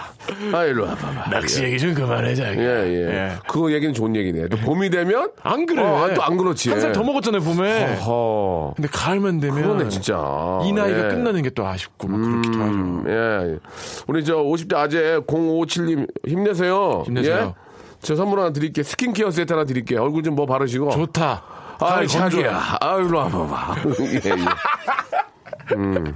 아, 0.52 0.64
일로 0.64 0.84
와봐봐. 0.86 1.30
낚시 1.30 1.62
얘기 1.64 1.78
좀 1.78 1.92
그만해, 1.94 2.34
자기. 2.34 2.58
예, 2.60 2.64
예. 2.64 3.32
그거 3.46 3.70
얘기는 3.72 3.92
좋은 3.92 4.16
얘기네. 4.16 4.48
또 4.48 4.56
봄이 4.56 4.88
되면? 4.90 5.30
안 5.42 5.66
그래. 5.66 5.82
어, 5.82 6.10
또안 6.14 6.36
그렇지. 6.36 6.70
한 6.70 6.80
살 6.80 6.92
더 6.92 7.02
먹었잖아요, 7.02 7.42
봄에. 7.42 7.96
허. 8.06 8.72
근데 8.76 8.88
가을만 8.90 9.40
되면. 9.40 9.62
그러네, 9.62 9.88
진짜. 9.90 10.16
이 10.64 10.72
나이가 10.72 10.98
예. 11.06 11.08
끝나는 11.08 11.42
게 11.42 11.50
또 11.50 11.66
아쉽고, 11.66 12.06
막 12.08 12.16
그렇기도 12.20 12.58
하죠. 12.62 12.72
음, 12.72 13.04
예. 13.08 13.58
우리 14.06 14.24
저 14.24 14.36
50대 14.36 14.76
아재 14.76 15.18
057님 15.26 16.06
힘내세요. 16.26 17.02
힘내세요. 17.06 17.54
예? 17.56 17.69
저 18.02 18.16
선물 18.16 18.40
하나 18.40 18.52
드릴게요. 18.52 18.82
스킨케어 18.84 19.30
세트 19.30 19.52
하나 19.52 19.64
드릴게요. 19.64 20.02
얼굴 20.02 20.22
좀 20.22 20.34
뭐 20.34 20.46
바르시고. 20.46 20.90
좋다. 20.90 21.42
아, 21.80 21.96
건조해. 21.96 22.06
자기야. 22.06 22.78
아, 22.80 22.96
일로 22.96 23.18
와봐봐. 23.18 23.74
예, 24.00 24.14
예. 24.30 24.34
음. 25.76 26.14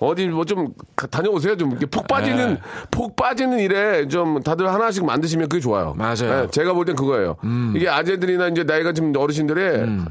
어디 0.00 0.28
뭐 0.28 0.44
좀 0.44 0.68
다녀오세요. 1.10 1.56
좀 1.56 1.70
이렇게 1.70 1.86
폭 1.86 2.06
빠지는 2.06 2.54
네. 2.54 2.60
폭 2.90 3.16
빠지는 3.16 3.58
일에 3.58 4.06
좀 4.08 4.42
다들 4.42 4.70
하나씩 4.72 5.04
만드시면 5.04 5.48
그게 5.48 5.60
좋아요. 5.60 5.94
맞아요. 5.96 6.14
음. 6.22 6.42
예, 6.44 6.50
제가 6.50 6.72
볼 6.74 6.84
땐 6.84 6.94
그거예요. 6.96 7.36
이게 7.74 7.88
아재들이나 7.88 8.48
이제 8.48 8.62
나이가 8.64 8.92
좀 8.92 9.12
어르신들의 9.16 9.78
그 9.80 10.04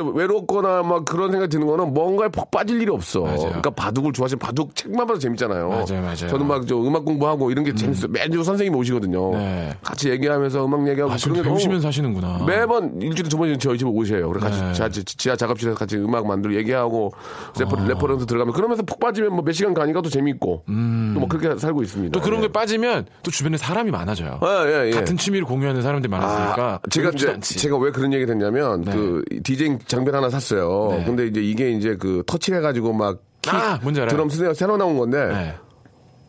외롭거나 0.00 0.82
막 0.82 1.04
그런 1.04 1.30
생각이 1.30 1.50
드는 1.50 1.66
거는 1.66 1.92
뭔가에 1.94 2.28
푹 2.28 2.50
빠질 2.50 2.80
일이 2.80 2.90
없어. 2.90 3.20
맞아요. 3.22 3.38
그러니까 3.38 3.70
바둑을 3.70 4.12
좋아하시면 4.12 4.38
바둑 4.38 4.74
책만 4.74 5.06
봐도 5.06 5.18
재밌잖아요. 5.18 5.68
맞아요, 5.68 6.00
맞아요. 6.02 6.16
저는 6.16 6.46
막 6.46 6.64
저 6.66 6.76
음악 6.80 7.04
공부하고 7.04 7.50
이런 7.50 7.62
게 7.64 7.74
재밌어요. 7.74 8.10
매주 8.10 8.42
선생님이 8.42 8.76
오시거든요. 8.78 9.32
네. 9.32 9.74
같이 9.82 10.08
얘기하면서 10.08 10.64
음악 10.64 10.88
얘기하고 10.88 11.12
아, 11.12 11.16
그런 11.22 11.34
게 11.34 11.40
너무 11.42 11.54
배우시면서 11.56 11.88
하시는구나. 11.88 12.44
매번 12.46 13.00
일주일에 13.02 13.28
두 13.28 13.36
번씩 13.36 13.60
저희 13.60 13.76
집에 13.76 13.90
오셔요. 13.90 14.28
그래 14.30 14.40
같이 14.40 14.60
네. 14.62 14.72
지하, 14.72 14.88
지하 14.88 15.36
작업실에서 15.36 15.76
같이 15.78 15.96
음악 15.98 16.26
만들고 16.26 16.56
얘기하고 16.56 17.12
레퍼, 17.58 17.76
아. 17.76 17.86
reference 17.86 18.24
들어가면 18.26 18.54
그러면서 18.54 18.82
푹 18.82 18.98
빠지면 18.98 19.32
뭐 19.32 19.44
몇 19.44 19.52
시간 19.52 19.74
가니까 19.74 20.00
또 20.00 20.08
재밌고 20.08 20.64
또뭐 20.66 21.28
그렇게 21.28 21.58
살고 21.60 21.82
있습니다. 21.82 22.08
음. 22.08 22.12
또 22.12 22.20
그런 22.24 22.38
예. 22.42 22.46
게 22.46 22.52
빠지면 22.52 23.04
또 23.22 23.30
주변에 23.30 23.58
사람이 23.58 23.90
많아져요. 23.90 24.40
예, 24.42 24.48
예, 24.48 24.86
예. 24.86 24.90
같은 24.92 25.18
취미를 25.18 25.44
공유하는 25.46 25.82
사람들이 25.82 26.10
많았으니까 26.10 26.80
아, 26.82 26.88
제가 26.90 27.10
이제 27.10 27.28
않지. 27.28 27.58
제가 27.58 27.76
왜 27.76 27.90
그런 27.90 28.12
얘기를 28.14 28.32
했냐면 28.34 28.80
네. 28.82 28.92
그 28.92 29.22
디제잉 29.42 29.78
장비를 29.86 30.16
하나 30.16 30.30
샀어요. 30.30 30.88
네. 30.90 31.04
근데 31.04 31.26
이제 31.26 31.40
이게 31.40 31.70
이제 31.70 31.96
그 31.96 32.22
터치를 32.26 32.58
해가지고 32.58 32.92
막 32.92 33.20
키, 33.42 33.50
아, 33.50 33.78
뭔지 33.82 34.00
알아요. 34.00 34.10
드럼 34.10 34.28
snare 34.28 34.54
새로 34.54 34.76
나온 34.76 34.96
건데 34.98 35.26
네. 35.26 35.54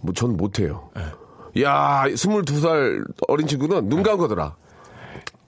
뭐전 0.01 0.37
못해요. 0.37 0.89
야, 1.61 2.03
22살 2.07 3.05
어린 3.27 3.47
친구는 3.47 3.89
눈 3.89 4.03
감고더라. 4.03 4.55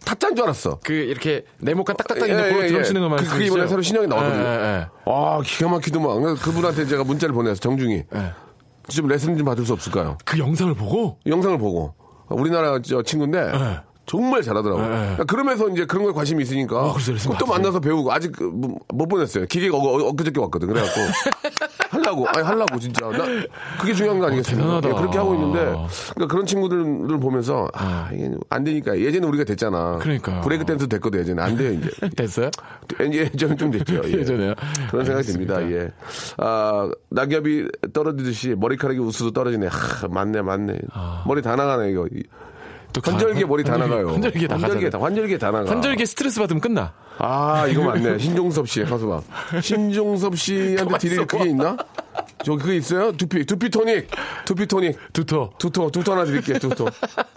타짜인 0.06 0.36
줄 0.36 0.46
알았어. 0.46 0.80
그 0.84 0.93
이렇게 0.93 1.43
네모칸 1.60 1.98
딱딱딱 1.98 2.30
예, 2.30 2.32
있는 2.32 2.54
거 2.54 2.63
예, 2.63 2.67
드럼 2.67 2.80
예. 2.80 2.84
치는 2.86 3.02
거 3.02 3.15
그-? 3.17 3.26
그게 3.26 3.46
이번에 3.48 3.67
새로 3.67 3.82
신형이 3.82 4.08
나왔거든요. 4.08 4.41
예, 4.41 4.48
예, 4.48 4.63
예. 4.63 4.88
아, 5.06 5.41
기가 5.43 5.70
막히더만. 5.70 6.22
그래서 6.22 6.41
그분한테 6.41 6.86
제가 6.86 7.04
문자를 7.04 7.36
보내서 7.36 7.60
정중히 7.60 8.06
예. 8.15 8.34
좀 8.88 9.08
레슨 9.08 9.38
좀 9.38 9.46
받을 9.46 9.65
수 9.65 9.74
없을까요? 9.74 10.17
그 10.24 10.39
영상을 10.39 10.74
보고 10.76 11.20
영상을 11.26 11.58
보고 11.58 11.93
우리나라 12.30 12.80
저 12.82 13.02
친구인데 13.04 13.52
네. 13.52 13.80
정말 14.08 14.41
잘하더라고. 14.41 14.82
요 14.82 14.86
그러니까 14.88 15.24
그러면서 15.26 15.67
이제 15.70 15.86
그런 15.86 16.04
거에 16.06 16.13
관심이 16.13 16.41
있으니까 16.41 16.86
어, 16.86 16.93
그래서 16.93 17.12
레슨 17.12 17.32
또 17.32 17.46
받으세요? 17.46 17.54
만나서 17.58 17.80
배우고 17.82 18.12
아직 18.12 18.32
그 18.32 18.43
뭐- 18.46 18.76
못 18.93 19.08
보냈어요. 19.08 19.46
기계가 19.46 19.78
어, 19.78 19.82
어, 19.82 20.08
엊그저께 20.10 20.39
왔거든. 20.39 20.67
그래갖고 20.70 21.00
하려고 21.89 22.28
아니 22.30 22.41
하려고 22.43 22.80
진짜 22.80 23.08
나 23.10 23.26
그게 23.80 23.93
중요한 23.93 24.20
거 24.20 24.28
아니겠습니까? 24.28 24.82
대단하다. 24.82 24.89
예, 24.89 24.93
그렇게 24.93 25.17
하고 25.17 25.34
있는데 25.36 25.60
그러니까 26.15 26.28
그런 26.28 26.46
친구들을 26.46 27.20
보면서 27.20 27.67
아 27.74 28.10
이게 28.13 28.32
안 28.50 28.63
되니까 28.63 28.98
예전에 29.00 29.28
우리가 29.28 29.43
됐잖아. 29.43 29.98
그러니까요. 30.00 30.41
브레이크 30.41 30.65
댄스 30.65 30.88
됐거든 30.88 31.20
예전에 31.20 31.41
안 31.41 31.56
돼요 31.58 31.74
이제. 31.74 31.89
됐어요? 32.15 32.50
예전에 33.00 33.56
좀 33.56 33.72
됐죠. 33.72 34.02
예. 34.06 34.12
예전에요? 34.13 34.54
그런 34.89 35.06
생각이. 35.06 35.28
듭니다. 35.28 35.62
예. 35.70 35.91
아, 36.38 36.89
낙엽이 37.10 37.67
떨어지듯이 37.93 38.56
머리카락이 38.58 39.00
우수도 39.00 39.32
떨어지네. 39.32 39.67
하, 39.67 40.08
맞네, 40.08 40.41
맞네. 40.41 40.78
머리 41.26 41.41
다 41.41 41.56
나가네, 41.58 41.91
이거. 41.91 42.08
또 42.97 43.01
가- 43.01 43.12
환절기에 43.12 43.45
머리 43.45 43.63
다 43.63 43.77
나가요. 43.77 44.10
환절기에 44.10 44.47
다 44.47 44.55
환절기에 44.55 44.89
다. 44.89 44.99
환절기에 44.99 45.38
다 45.38 45.51
나가. 45.51 45.69
환절기에 45.69 46.05
스트레스 46.05 46.39
받으면 46.39 46.62
끝나. 46.62 46.93
아, 47.19 47.65
이거 47.67 47.83
맞네. 47.83 48.17
신종섭 48.19 48.67
씨, 48.69 48.83
가수가. 48.83 49.21
신종섭 49.62 50.38
씨한테 50.38 50.97
드릴 50.97 51.25
그게 51.25 51.45
있나? 51.49 51.75
저 52.43 52.55
그게 52.55 52.75
있어요? 52.75 53.12
두피, 53.12 53.45
두피 53.45 53.69
토닉. 53.69 54.07
두피 54.45 54.67
토닉. 54.67 54.97
두터. 55.13 55.49
두토, 55.57 55.89
두토 55.91 56.12
하나 56.13 56.23
드릴게요, 56.25 56.60
두토. 56.60 56.86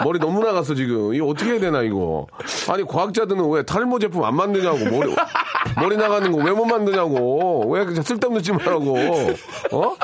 머리 0.04 0.18
너무 0.18 0.40
나갔어, 0.44 0.74
지금. 0.74 1.14
이거 1.14 1.26
어떻게 1.26 1.52
해야 1.52 1.60
되나, 1.60 1.82
이거. 1.82 2.26
아니, 2.68 2.84
과학자들은 2.84 3.48
왜 3.50 3.62
탈모 3.62 3.98
제품 3.98 4.24
안 4.24 4.36
만드냐고. 4.36 4.78
머리, 4.90 5.14
머리 5.76 5.96
나가는 5.96 6.30
거 6.30 6.38
왜 6.38 6.52
못 6.52 6.64
만드냐고. 6.66 7.70
왜 7.70 7.84
쓸데없는 8.02 8.42
짓만 8.42 8.66
하고. 8.68 8.96
어? 9.72 9.96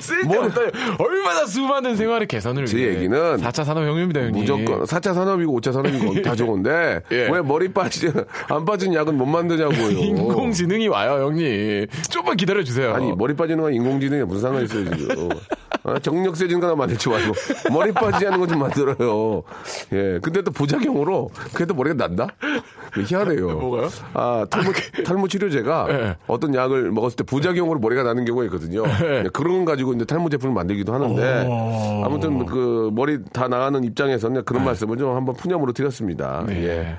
쓸데없다. 0.00 0.60
얼마나 0.98 1.46
수많은 1.46 1.96
생활의 1.96 2.26
개선을 2.28 2.66
제 2.66 2.76
위해. 2.76 2.94
얘기는 2.94 3.36
4차 3.36 3.64
산업혁명입니다, 3.64 4.20
형님. 4.20 4.40
무조건 4.40 4.84
4차 4.84 5.14
산업이고 5.14 5.60
5차 5.60 5.72
산업이고 5.72 6.22
다 6.22 6.34
좋은데 6.34 7.02
예. 7.10 7.28
왜 7.30 7.42
머리 7.42 7.68
빠지 7.72 8.10
안 8.48 8.64
빠진 8.64 8.94
약은 8.94 9.16
못 9.16 9.26
만드냐고요. 9.26 9.90
인공지능이 9.98 10.88
와요, 10.88 11.26
형님. 11.26 11.86
좀만 12.10 12.36
기다려 12.36 12.62
주세요. 12.62 12.94
아니 12.94 13.12
머리 13.12 13.34
빠지는 13.34 13.62
건 13.62 13.74
인공지능에 13.74 14.24
무슨 14.24 14.42
상관이 14.42 14.64
있어요 14.64 14.96
지금. 14.96 15.28
아, 15.84 15.98
정력 15.98 16.36
세 16.36 16.46
진 16.48 16.60
거나 16.60 16.74
만들지 16.76 17.08
말고 17.08 17.32
머리 17.72 17.92
빠지게 17.92 18.26
하는 18.26 18.38
거 18.38 18.46
좀 18.46 18.58
만들어요. 18.60 19.42
예. 19.92 20.18
근데 20.22 20.42
또 20.42 20.50
부작용으로 20.50 21.30
그게 21.52 21.64
또 21.64 21.74
머리가 21.74 21.94
난다? 21.96 22.26
희한해요. 23.06 23.48
뭐가요? 23.58 23.88
아, 24.14 24.44
탈모, 24.50 24.72
탈모 25.04 25.28
치료제가 25.28 25.86
예. 25.90 26.16
어떤 26.26 26.54
약을 26.54 26.90
먹었을 26.92 27.16
때 27.16 27.24
부작용으로 27.24 27.80
머리가 27.80 28.02
나는 28.02 28.24
경우가 28.24 28.44
있거든요. 28.46 28.82
예. 29.02 29.24
그런 29.32 29.56
건 29.56 29.64
가지고 29.64 29.92
이제 29.94 30.04
탈모 30.04 30.28
제품을 30.28 30.54
만들기도 30.54 30.92
하는데 30.92 31.46
오. 31.48 32.04
아무튼 32.04 32.44
그 32.46 32.90
머리 32.92 33.18
다 33.32 33.48
나가는 33.48 33.82
입장에서는 33.82 34.44
그런 34.44 34.64
말씀을 34.64 34.98
좀 34.98 35.16
한번 35.16 35.34
푸념으로 35.34 35.72
드렸습니다. 35.72 36.44
네. 36.46 36.64
예. 36.64 36.96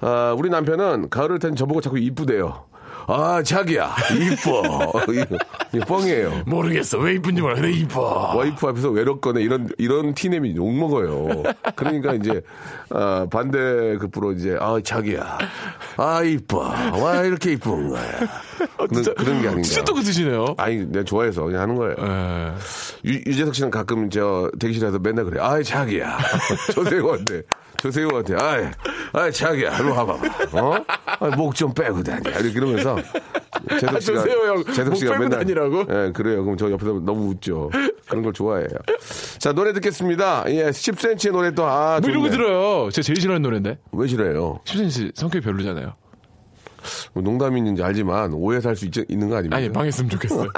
아, 0.00 0.34
우리 0.38 0.48
남편은 0.48 1.10
가을을 1.10 1.38
텐 1.40 1.54
저보고 1.56 1.80
자꾸 1.80 1.98
이쁘대요. 1.98 2.64
아, 3.06 3.42
자기야, 3.42 3.94
이뻐. 4.14 4.92
이거, 5.72 5.84
뻥이에요. 5.86 6.42
모르겠어. 6.46 6.98
왜 6.98 7.14
이쁜지 7.14 7.42
몰라. 7.42 7.54
근데 7.54 7.72
이뻐. 7.72 8.34
와이프 8.36 8.66
앞에서 8.66 8.90
외롭거나 8.90 9.40
이런 9.40 9.68
이런 9.78 10.14
티내미 10.14 10.54
욕 10.56 10.72
먹어요. 10.72 11.42
그러니까 11.76 12.14
이제 12.14 12.40
아, 12.90 13.26
반대 13.30 13.96
급부로 13.98 14.32
이제 14.32 14.56
아 14.60 14.78
자기야, 14.82 15.38
아 15.96 16.22
이뻐, 16.22 16.60
와 16.60 17.22
이렇게 17.24 17.52
이쁜 17.52 17.90
거야. 17.90 18.02
그런, 18.76 19.14
그런 19.14 19.42
게 19.42 19.48
아닌가. 19.48 19.62
진짜 19.62 19.82
또 19.84 19.94
그드시네요. 19.94 20.54
아니 20.58 20.84
내가 20.86 21.04
좋아해서 21.04 21.44
그냥 21.44 21.62
하는 21.62 21.74
거예요. 21.76 21.96
예. 22.00 22.52
유, 23.06 23.14
유재석 23.26 23.54
씨는 23.54 23.70
가끔 23.70 24.10
저 24.10 24.50
대기실에서 24.58 24.98
맨날 24.98 25.24
그래. 25.24 25.40
아이 25.40 25.64
자기야, 25.64 26.18
조세호한테. 26.74 27.42
조세호한테, 27.80 28.34
아이, 28.36 28.64
아이, 29.12 29.32
자기야, 29.32 29.78
일로 29.78 29.94
와봐봐. 29.96 30.60
어? 30.60 31.30
목 31.36 31.54
좀 31.54 31.72
빼고 31.72 32.02
다녀. 32.02 32.30
이렇게 32.30 32.48
이러면서. 32.50 32.96
재석 33.80 34.00
씨가, 34.02 34.20
아, 34.20 34.24
조세호 34.24 34.46
형, 34.46 34.64
재석 34.64 34.88
목 34.90 34.96
씨가 34.96 35.12
빼고 35.12 35.22
맨날. 35.24 35.38
다니라고? 35.40 35.80
예, 35.90 36.12
그래요. 36.12 36.44
그럼 36.44 36.56
저 36.56 36.70
옆에서 36.70 36.92
너무 37.04 37.28
웃죠. 37.30 37.70
그런 38.08 38.22
걸 38.22 38.32
좋아해요. 38.32 38.68
자, 39.38 39.52
노래 39.52 39.72
듣겠습니다. 39.72 40.44
예, 40.48 40.70
10cm의 40.70 41.32
노래 41.32 41.50
또, 41.52 41.64
아, 41.64 42.00
뭐 42.00 42.10
좋네. 42.12 42.30
들어요. 42.30 42.90
제가 42.90 43.02
제일 43.04 43.20
싫어하는 43.20 43.42
노래인데. 43.42 43.78
왜 43.92 44.06
싫어요? 44.06 44.60
10cm 44.64 45.16
성격이 45.16 45.44
별로잖아요. 45.44 45.94
뭐 47.12 47.22
농담인지 47.22 47.82
알지만 47.82 48.32
오해 48.32 48.60
살 48.60 48.74
수 48.76 48.88
있는 49.08 49.28
거 49.28 49.36
아닙니까? 49.36 49.56
아니, 49.56 49.68
망했으면 49.68 50.08
좋겠어요. 50.10 50.48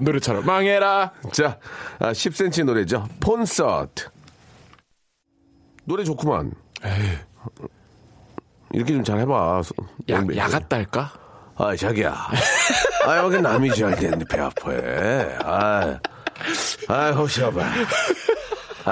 노래처럼. 0.00 0.44
망해라. 0.46 1.12
자, 1.32 1.58
아, 1.98 2.12
10cm 2.12 2.64
노래죠. 2.64 3.06
콘서트. 3.24 4.04
노래 5.88 6.04
좋구만. 6.04 6.52
이렇게 8.72 8.92
좀 8.92 9.02
잘 9.02 9.18
해봐. 9.20 9.62
야, 10.10 10.22
야같다 10.36 10.76
할까? 10.76 11.10
아, 11.56 11.74
자기야. 11.74 12.14
아, 13.06 13.16
여기 13.16 13.40
남이 13.40 13.74
잘 13.74 13.96
됐는데 13.96 14.24
배 14.28 14.38
아파해. 14.38 15.34
아, 15.42 15.98
아, 16.88 17.10
호시아봐. 17.12 17.62
아, 18.84 18.90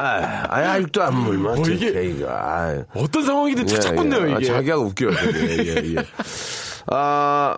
아, 0.49 0.57
아직도 0.73 1.03
안 1.03 1.15
물면 1.19 1.59
어, 1.59 1.63
이게- 1.67 1.89
어떡해, 1.89 2.05
이거. 2.07 2.29
아, 2.31 2.83
어떤 2.95 3.25
상황이든 3.25 3.67
착착 3.67 3.95
붙네요, 3.97 4.23
아, 4.35 4.39
이게. 4.39 4.47
자기가 4.47 4.79
웃겨요, 4.79 5.11
되게. 5.11 5.67
예, 5.67 5.95
예. 5.95 6.07
아, 6.89 7.57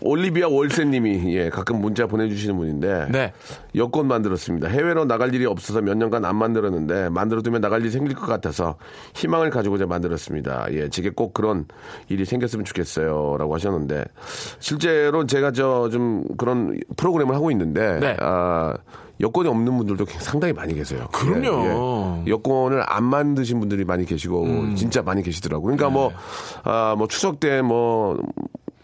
올리비아 0.00 0.48
월세님이 0.48 1.34
예, 1.36 1.50
가끔 1.50 1.80
문자 1.80 2.06
보내주시는 2.06 2.56
분인데 2.56 3.08
네. 3.10 3.32
여권 3.74 4.06
만들었습니다. 4.06 4.68
해외로 4.68 5.04
나갈 5.04 5.34
일이 5.34 5.46
없어서 5.46 5.80
몇 5.80 5.96
년간 5.96 6.24
안 6.24 6.36
만들었는데 6.36 7.08
만들어두면 7.08 7.60
나갈 7.60 7.80
일이 7.80 7.90
생길 7.90 8.14
것 8.14 8.26
같아서 8.26 8.76
희망을 9.14 9.50
가지고자 9.50 9.86
만들었습니다. 9.86 10.66
예, 10.72 10.88
제게 10.88 11.10
꼭 11.10 11.32
그런 11.34 11.66
일이 12.08 12.24
생겼으면 12.24 12.64
좋겠어요.라고 12.64 13.54
하셨는데 13.54 14.04
실제로 14.60 15.26
제가 15.26 15.52
저 15.52 15.86
좀 15.96 16.24
그런 16.36 16.78
프로그램을 16.96 17.34
하고 17.34 17.50
있는데 17.50 17.98
네. 18.00 18.16
아, 18.20 18.74
여권이 19.20 19.48
없는 19.48 19.76
분들도 19.78 20.04
상당히 20.18 20.52
많이 20.52 20.74
계세요. 20.74 21.08
그럼요. 21.12 21.64
예, 21.64 22.22
예. 22.26 22.30
여권을 22.30 22.82
안 22.86 23.04
만드신 23.04 23.58
분들이 23.60 23.84
많이 23.84 24.04
계시고 24.04 24.42
음. 24.44 24.74
진짜 24.76 25.00
많이 25.02 25.22
계시더라고요. 25.22 25.76
그러니까 25.76 25.86
네. 25.88 25.92
뭐, 25.92 26.12
아, 26.64 26.94
뭐 26.98 27.06
추석 27.08 27.40
때뭐 27.40 28.18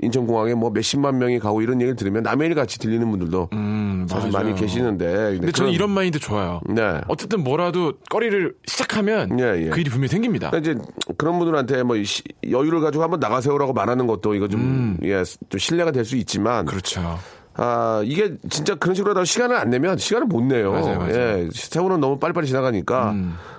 인천공항에 0.00 0.54
뭐 0.54 0.70
몇십만 0.70 1.18
명이 1.18 1.38
가고 1.38 1.60
이런 1.62 1.80
얘기를 1.80 1.94
들으면 1.96 2.22
남의 2.22 2.48
일 2.48 2.54
같이 2.54 2.78
들리는 2.78 3.08
분들도 3.10 3.48
사실 3.52 3.58
음, 3.58 4.06
맞아요. 4.10 4.30
많이 4.32 4.54
계시는데. 4.54 5.06
근데 5.38 5.52
저는 5.52 5.70
이런 5.72 5.90
마인드 5.90 6.18
좋아요. 6.18 6.60
네. 6.68 7.00
어쨌든 7.08 7.44
뭐라도 7.44 7.92
거리를 8.10 8.54
시작하면 8.66 9.38
예, 9.38 9.66
예. 9.66 9.68
그 9.70 9.80
일이 9.80 9.90
분명히 9.90 10.08
생깁니다. 10.08 10.50
그러니까 10.50 10.72
이제 10.72 10.80
그런 11.18 11.38
분들한테 11.38 11.82
뭐 11.82 12.02
시- 12.02 12.22
여유를 12.50 12.80
가지고 12.80 13.04
한번 13.04 13.20
나가세요라고 13.20 13.72
말하는 13.74 14.06
것도 14.06 14.34
이거 14.34 14.48
좀, 14.48 14.96
예, 15.04 15.22
좀 15.48 15.58
신뢰가 15.58 15.90
될 15.92 16.04
수 16.04 16.16
있지만. 16.16 16.64
음. 16.64 16.66
그렇죠. 16.66 17.18
아, 17.54 18.00
이게 18.04 18.34
진짜 18.48 18.74
그런 18.74 18.94
식으로 18.94 19.10
하다가 19.10 19.24
시간을 19.24 19.56
안 19.56 19.70
내면 19.70 19.98
시간을 19.98 20.26
못 20.26 20.42
내요. 20.42 20.72
맞아요, 20.72 20.98
맞아요. 20.98 21.14
예, 21.14 21.48
세월은 21.52 22.00
너무 22.00 22.18
빨리빨리 22.18 22.46
지나가니까 22.46 23.14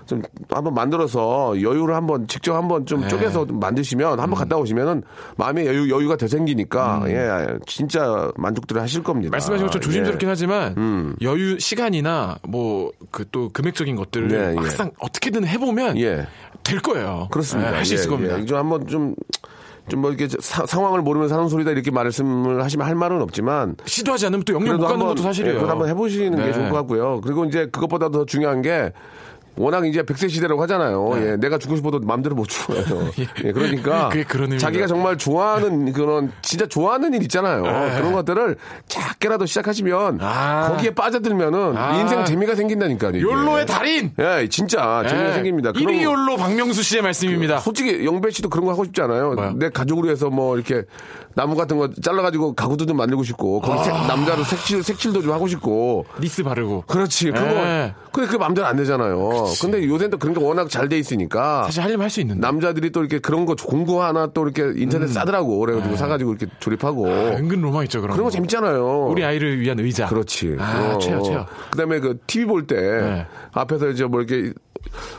좀 0.06 0.22
한번 0.50 0.74
만들어서 0.74 1.62
여유를 1.62 1.96
한번 1.96 2.28
직접 2.28 2.56
한번 2.56 2.86
좀 2.86 3.02
네. 3.02 3.08
쪼개서 3.08 3.48
좀 3.48 3.60
만드시면 3.60 4.20
한번 4.20 4.38
갔다 4.38 4.58
오시면은 4.58 5.04
마음의 5.38 5.66
여유, 5.66 5.90
여유가 5.90 6.18
더 6.18 6.28
생기니까 6.28 7.04
예, 7.08 7.58
진짜 7.68 8.30
만족들을 8.36 8.82
하실 8.82 9.02
겁니다. 9.04 9.32
말씀하신 9.32 9.68
것처럼 9.68 9.82
조심스럽긴 9.84 10.28
예. 10.28 10.30
하지만 10.32 11.16
여유 11.22 11.60
시간이나 11.60 12.38
뭐 12.48 12.92
그 13.12 13.24
또 13.32 13.50
금액적인 13.50 13.96
것들을 13.96 14.28
네, 14.28 14.50
예. 14.52 14.54
막상 14.56 14.92
어떻게든 15.00 15.48
해보면 15.48 15.98
예. 16.00 16.28
될 16.64 16.80
거예요. 16.82 17.30
그렇습니다. 17.32 17.72
할 17.74 17.86
수 17.86 17.94
있을 17.94 18.06
예, 18.06 18.10
겁니다. 18.10 18.40
예. 18.40 18.46
좀 18.46 18.58
한번 18.58 18.86
좀 18.86 19.16
좀 19.90 20.02
뭐 20.02 20.12
이렇게 20.12 20.28
사- 20.40 20.66
상황을 20.66 21.02
모르면서 21.02 21.36
하는 21.36 21.48
소리다 21.50 21.72
이렇게 21.72 21.92
말씀을 21.92 22.64
하시면 22.64 22.86
할 22.88 22.96
말은 22.96 23.22
없지만 23.22 23.76
시도하지 23.86 24.28
않으면 24.28 24.44
또 24.46 24.54
영영 24.54 24.76
못 24.78 24.82
가는 24.84 24.92
한번 24.94 25.08
것도 25.10 25.24
사실이에요. 25.24 25.56
예, 25.56 25.60
그걸 25.60 25.70
한번 25.72 25.90
해보시는 25.90 26.38
네. 26.38 26.46
게 26.48 26.54
좋을 26.54 26.70
것 26.70 26.76
같고요. 26.78 27.22
그리고 27.22 27.46
이제 27.46 27.66
그것보다 27.68 28.10
더 28.10 28.26
중요한 28.26 28.62
게 28.62 28.92
워낙 29.56 29.86
이제 29.88 30.02
100세 30.02 30.30
시대라고 30.30 30.62
하잖아요. 30.64 31.12
예, 31.18 31.36
내가 31.38 31.58
죽고 31.60 31.76
싶어도 31.76 32.00
마음대로 32.00 32.36
못 32.36 32.48
죽어요. 32.48 32.84
예, 33.44 33.52
그러니까 33.52 34.10
그게 34.14 34.24
그런 34.24 34.50
의미가- 34.50 34.60
자기가 34.60 34.88
정말 34.88 35.18
좋아하는 35.18 35.94
그런 35.94 36.32
진짜 36.42 36.66
좋아하는 36.66 37.14
일 37.14 37.22
있잖아요. 37.24 37.62
그런 37.62 38.14
것들을 38.14 38.56
작게라도 38.88 39.46
시작하시면 39.46 40.20
아. 40.22 40.70
거기에 40.70 40.92
빠져들면은 40.92 41.78
아. 41.78 42.00
인생 42.00 42.26
재미가 42.26 42.56
생긴다니까요. 42.56 43.20
욜로의 43.22 43.66
달인. 43.68 44.12
예, 44.20 44.48
진짜 44.50 45.04
재미가 45.08 45.30
예. 45.30 45.34
생깁니다. 45.34 45.72
그런 45.72 45.86
1위 45.88 46.04
거- 46.06 46.12
욜로 46.12 46.38
박명수 46.38 46.82
씨의 46.82 47.04
말씀입니다. 47.04 47.60
솔직히 47.60 48.06
영배 48.06 48.32
씨도 48.32 48.50
그런 48.50 48.66
거 48.66 48.72
하고 48.72 48.84
싶지 48.86 49.02
않아요. 49.02 49.34
뭐요? 49.34 49.54
내 49.58 49.70
가족으로 49.70 50.10
해서 50.10 50.30
뭐 50.30 50.56
이렇게 50.56 50.84
나무 51.36 51.56
같은 51.56 51.78
거 51.78 51.90
잘라가지고 52.02 52.54
가구도 52.56 52.86
좀 52.86 52.98
만들고 52.98 53.24
싶고 53.24 53.62
거기 53.62 53.80
아. 53.80 53.84
색- 53.84 53.94
남자로 54.08 54.44
색칠 54.44 54.84
색칠도 54.84 55.22
좀 55.22 55.32
하고 55.32 55.48
싶고 55.48 56.06
니스 56.22 56.44
바르고. 56.44 56.84
그렇지. 56.88 57.32
그거. 57.32 57.46
예. 57.48 57.94
근데 58.12 58.28
그게 58.28 58.38
마음대로 58.38 58.68
안 58.68 58.76
되잖아요. 58.76 59.46
근데 59.62 59.88
요새는 59.88 60.12
또 60.12 60.18
그런 60.18 60.36
게 60.36 60.44
워낙 60.44 60.70
잘 60.70 60.88
돼 60.90 60.98
있으니까. 61.00 61.64
사실 61.64 61.82
하려면 61.82 62.04
할 62.04 62.10
수 62.10 62.22
있는데. 62.22 62.40
남자들이 62.42 62.92
또 62.92 63.00
이렇게 63.00 63.18
그런 63.20 63.46
거 63.46 63.56
공구 63.56 64.04
하나 64.04 64.28
또 64.28 64.44
이렇게 64.48 64.80
인터넷 64.80 65.08
싸더라고. 65.08 65.58
그래가지고 65.60 65.96
사가지고 65.96 66.32
이렇게 66.34 66.48
조립하고. 66.60 67.06
음. 67.06 67.10
아, 67.12 67.38
은근 67.38 67.62
로망 67.62 67.84
있죠, 67.86 68.02
그런 68.02 68.14
그런 68.16 68.26
거 68.26 68.30
거. 68.30 68.32
재밌잖아요. 68.32 69.08
우리 69.10 69.24
아이를 69.24 69.60
위한 69.60 69.80
의자. 69.80 70.08
그렇지. 70.08 70.58
아, 70.60 70.94
어, 70.96 70.98
최요, 71.00 71.18
어. 71.20 71.24
최요. 71.24 71.46
그다음에 71.72 72.00
그 72.00 72.20
TV 72.28 72.46
볼때 72.46 72.76
네. 72.76 73.26
앞에서 73.54 73.90
이제 73.90 74.06
뭐 74.06 74.22
이렇게 74.22 74.54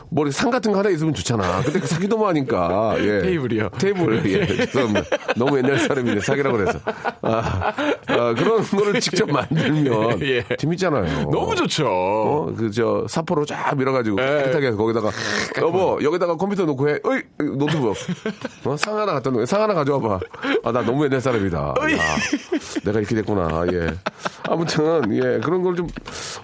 뭐 0.09 0.29
상 0.31 0.49
같은 0.51 0.71
거 0.71 0.79
하나 0.79 0.89
있으면 0.89 1.13
좋잖아. 1.13 1.61
근데 1.63 1.79
그 1.79 1.87
사기도 1.87 2.17
뭐 2.17 2.27
하니까. 2.29 2.95
예. 2.99 3.21
테이블이요. 3.21 3.69
테이블. 3.79 4.25
예. 4.25 4.45
죄송합니다. 4.45 5.03
너무 5.35 5.57
옛날 5.57 5.79
사람인데 5.79 6.21
사기라고 6.21 6.57
그래서. 6.57 6.79
아, 7.21 7.73
아, 8.07 8.33
그런 8.33 8.61
거를 8.63 8.99
직접 8.99 9.29
만들면 9.29 10.21
예. 10.25 10.43
재밌잖아요. 10.57 11.29
너무 11.31 11.55
좋죠. 11.55 11.85
어, 11.87 12.53
그, 12.57 12.71
저, 12.71 13.05
사포로 13.09 13.45
쫙 13.45 13.75
밀어가지고 13.77 14.21
예. 14.21 14.25
깨끗하게 14.45 14.67
해서 14.67 14.77
거기다가, 14.77 15.09
여보, 15.61 15.99
여기다가 16.01 16.35
컴퓨터 16.37 16.65
놓고 16.65 16.89
해. 16.89 16.99
어이, 17.03 17.21
노트북. 17.57 17.95
어, 18.65 18.77
상 18.77 18.97
하나 18.97 19.13
갖다 19.13 19.29
놓, 19.29 19.45
상 19.45 19.61
하나 19.61 19.73
가져와봐. 19.73 20.19
아, 20.63 20.71
나 20.71 20.81
너무 20.81 21.03
옛날 21.05 21.21
사람이다. 21.21 21.57
아, 21.77 21.87
내가 22.83 22.99
이렇게 22.99 23.15
됐구나. 23.15 23.65
예. 23.71 23.87
아무튼, 24.47 25.13
예, 25.13 25.39
그런 25.43 25.61
걸 25.61 25.75
좀 25.75 25.87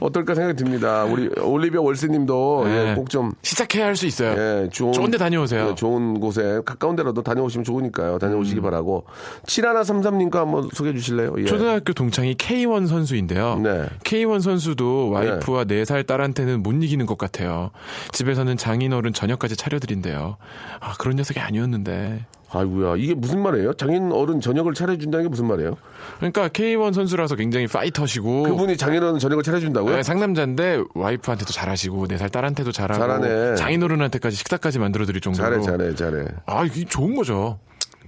어떨까 0.01 0.36
생각이 0.36 0.57
듭니다. 0.57 1.05
우리 1.05 1.29
올리비아 1.39 1.79
월세님도, 1.79 2.63
예, 2.67 2.89
예. 2.91 2.95
꼭 2.95 3.10
좀, 3.12 3.34
시작해야 3.41 3.86
할 3.86 3.97
수 3.97 4.06
있어요. 4.08 4.32
예, 4.38 4.69
좋은, 4.69 4.93
좋은 4.93 5.12
데 5.12 5.17
다녀오세요. 5.17 5.71
예, 5.71 5.76
좋은 5.76 6.21
곳에, 6.21 6.62
가까운 6.65 6.95
데라도 6.95 7.21
다녀오시면 7.21 7.65
좋으니까요. 7.65 8.19
다녀오시기 8.19 8.62
바라고. 8.62 9.04
7133님과 9.45 10.36
한번 10.36 10.69
소개해 10.71 10.95
주실래요? 10.95 11.36
예. 11.39 11.43
초등학교 11.43 11.91
동창이 11.91 12.36
K1 12.36 12.88
선수인데요. 12.88 13.60
네. 13.62 13.86
K1 14.06 14.39
선수도 14.41 15.10
와이프와 15.10 15.65
네. 15.65 15.84
살 15.84 16.06
딸한테는 16.06 16.63
못 16.63 16.71
이기는 16.82 17.06
것 17.06 17.17
같아요. 17.17 17.71
집에서는 18.13 18.56
장인어른 18.56 19.12
저녁까지 19.12 19.58
차려드린대요. 19.58 20.38
아, 20.80 20.93
그런 20.97 21.17
녀석이 21.17 21.39
아니었는데. 21.41 22.26
아이고야, 22.53 22.95
이게 22.97 23.13
무슨 23.13 23.41
말이에요? 23.41 23.73
장인 23.73 24.11
어른 24.11 24.41
저녁을 24.41 24.73
차려준다는 24.73 25.25
게 25.25 25.29
무슨 25.29 25.47
말이에요? 25.47 25.77
그러니까 26.17 26.49
K1 26.49 26.93
선수라서 26.93 27.35
굉장히 27.35 27.65
파이터시고. 27.67 28.43
그분이 28.43 28.75
장인 28.77 29.01
어른 29.03 29.19
저녁을 29.19 29.41
차려준다고요? 29.43 29.95
네, 29.95 30.03
상남자인데 30.03 30.83
와이프한테도 30.93 31.51
잘하시고 31.53 32.07
네 32.07 32.17
살 32.17 32.29
딸한테도 32.29 32.71
잘하고 32.71 32.99
잘하네. 32.99 33.55
장인 33.55 33.81
어른한테까지 33.83 34.35
식사까지 34.35 34.79
만들어드릴 34.79 35.21
정도로 35.21 35.61
잘해, 35.61 35.95
잘해, 35.95 35.95
잘해. 35.95 36.25
아 36.45 36.65
이게 36.65 36.83
좋은 36.85 37.15
거죠. 37.15 37.57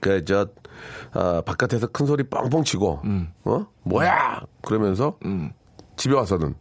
그, 0.01 0.23
저, 0.25 0.47
아, 1.13 1.41
바깥에서 1.45 1.87
큰 1.87 2.05
소리 2.05 2.23
뻥뻥 2.23 2.65
치고, 2.65 2.99
음. 3.05 3.29
어? 3.45 3.65
뭐야! 3.83 4.41
그러면서, 4.61 5.17
집에 5.95 6.13
와서는 6.13 6.55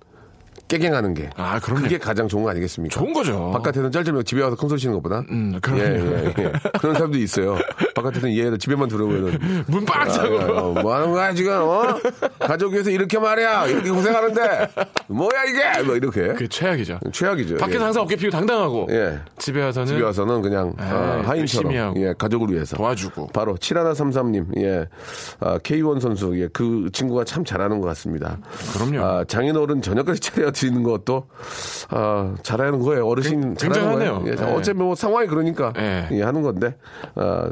깨갱하는 0.73 1.13
게. 1.13 1.29
아, 1.37 1.61
그럼요. 1.61 1.83
그게 1.83 1.99
가장 1.99 2.27
좋은 2.29 2.45
거 2.45 2.51
아니겠습니까? 2.51 2.99
좋은 2.99 3.13
거죠. 3.13 3.51
바깥에서는 3.53 3.91
짤짤매고 3.93 4.23
집에 4.23 4.43
와서 4.43 4.57
큰 4.57 4.69
소리 4.71 4.81
치는 4.81 4.95
것보다. 4.97 5.23
음, 5.31 5.59
그럼요. 5.61 5.83
예, 5.83 5.87
예, 5.87 6.35
예. 6.45 6.53
그런 6.81 6.95
사람도 6.95 7.19
있어요. 7.19 7.59
바깥에서는 7.95 8.35
얘 8.37 8.57
집에만 8.57 8.89
들어오면은. 8.89 9.65
문 9.67 9.85
빵! 9.85 10.09
차고. 10.09 10.41
아, 10.41 10.45
어, 10.63 10.73
뭐 10.83 10.95
하는 10.95 11.11
거야, 11.13 11.35
지금, 11.35 11.53
어? 11.53 11.83
가족 12.39 12.73
위해서 12.73 12.89
이렇게 12.91 13.19
말이야. 13.19 13.67
이렇게 13.67 13.91
고생하는데. 13.91 14.69
뭐야, 15.09 15.45
이게! 15.45 15.83
뭐, 15.83 15.95
이렇게. 15.97 16.29
그게 16.29 16.47
최악이죠. 16.49 17.01
최악이죠. 17.13 17.57
밖에서 17.59 17.79
예. 17.79 17.85
항상 17.85 18.03
어깨 18.05 18.17
피고 18.17 18.31
당당하고 18.31 18.87
예. 18.91 19.19
집에 19.39 19.63
와서는 19.63 19.87
집에 19.89 20.03
와서는 20.03 20.41
그냥 20.41 20.75
에이, 20.81 20.85
어, 20.91 20.97
열심히 20.97 21.27
하인처럼 21.27 21.77
하고. 21.77 22.01
예, 22.01 22.15
가족을 22.17 22.51
위해서 22.55 22.77
도와주고. 22.77 23.27
바로 23.29 23.57
7133님 23.57 24.57
예. 24.63 24.87
아, 25.41 25.59
K1 25.59 26.01
선수 26.01 26.33
예, 26.41 26.49
그 26.53 26.89
친구가 26.93 27.25
참 27.25 27.45
잘하는 27.45 27.81
것 27.81 27.89
같습니다. 27.89 28.39
그럼요. 28.73 29.05
아, 29.05 29.25
장인어른 29.25 29.83
저녁까지 29.83 30.21
차려 30.21 30.51
드리는 30.63 30.83
것도 30.85 31.27
아, 31.91 32.35
잘하는 32.45 32.79
거예요. 32.79 33.07
어르신 33.09 33.55
굉- 33.55 33.73
잘하는 33.73 33.95
거예요. 33.99 34.23
예, 34.27 34.31
예. 34.31 34.45
어차피 34.53 34.79
뭐 34.79 34.95
상황이 34.95 35.27
그러니까 35.27 35.73
예. 35.79 36.07
예, 36.13 36.23
하는 36.23 36.43
건데 36.43 36.77
아, 37.17 37.51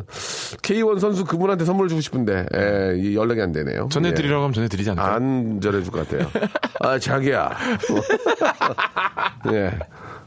K1 0.62 1.00
선수 1.00 1.24
그분한테 1.24 1.64
선물 1.64 1.88
주고 1.88 2.00
싶은데 2.00 2.46
예, 2.54 2.94
이 2.96 3.16
연락이 3.16 3.40
안 3.42 3.50
되네요. 3.50 3.88
전해드리라고 3.90 4.42
하면 4.44 4.52
전해드리지 4.52 4.88
예. 4.88 4.92
않을까요? 4.92 5.14
안 5.14 5.60
전해줄 5.60 5.92
것 5.92 6.08
같아요. 6.08 6.28
아, 6.80 6.98
자기야. 6.98 7.50
예. 9.52 9.72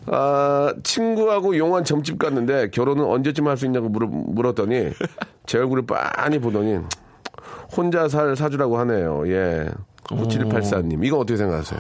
아, 0.08 0.74
친구하고 0.84 1.58
용한 1.58 1.86
점집 1.86 2.20
갔는데 2.20 2.70
결혼은 2.72 3.06
언제쯤 3.06 3.48
할 3.48 3.56
수 3.56 3.66
있냐고 3.66 3.88
물어, 3.88 4.08
물었더니 4.08 4.90
제 5.46 5.58
얼굴을 5.60 5.86
빤히 5.86 6.40
보더니 6.40 6.80
혼자 7.76 8.10
살 8.10 8.36
사주라고 8.36 8.78
하네요. 8.80 9.24
예. 9.28 9.68
9784님. 10.04 11.04
이건 11.06 11.22
어떻게 11.22 11.38
생각하세요? 11.38 11.80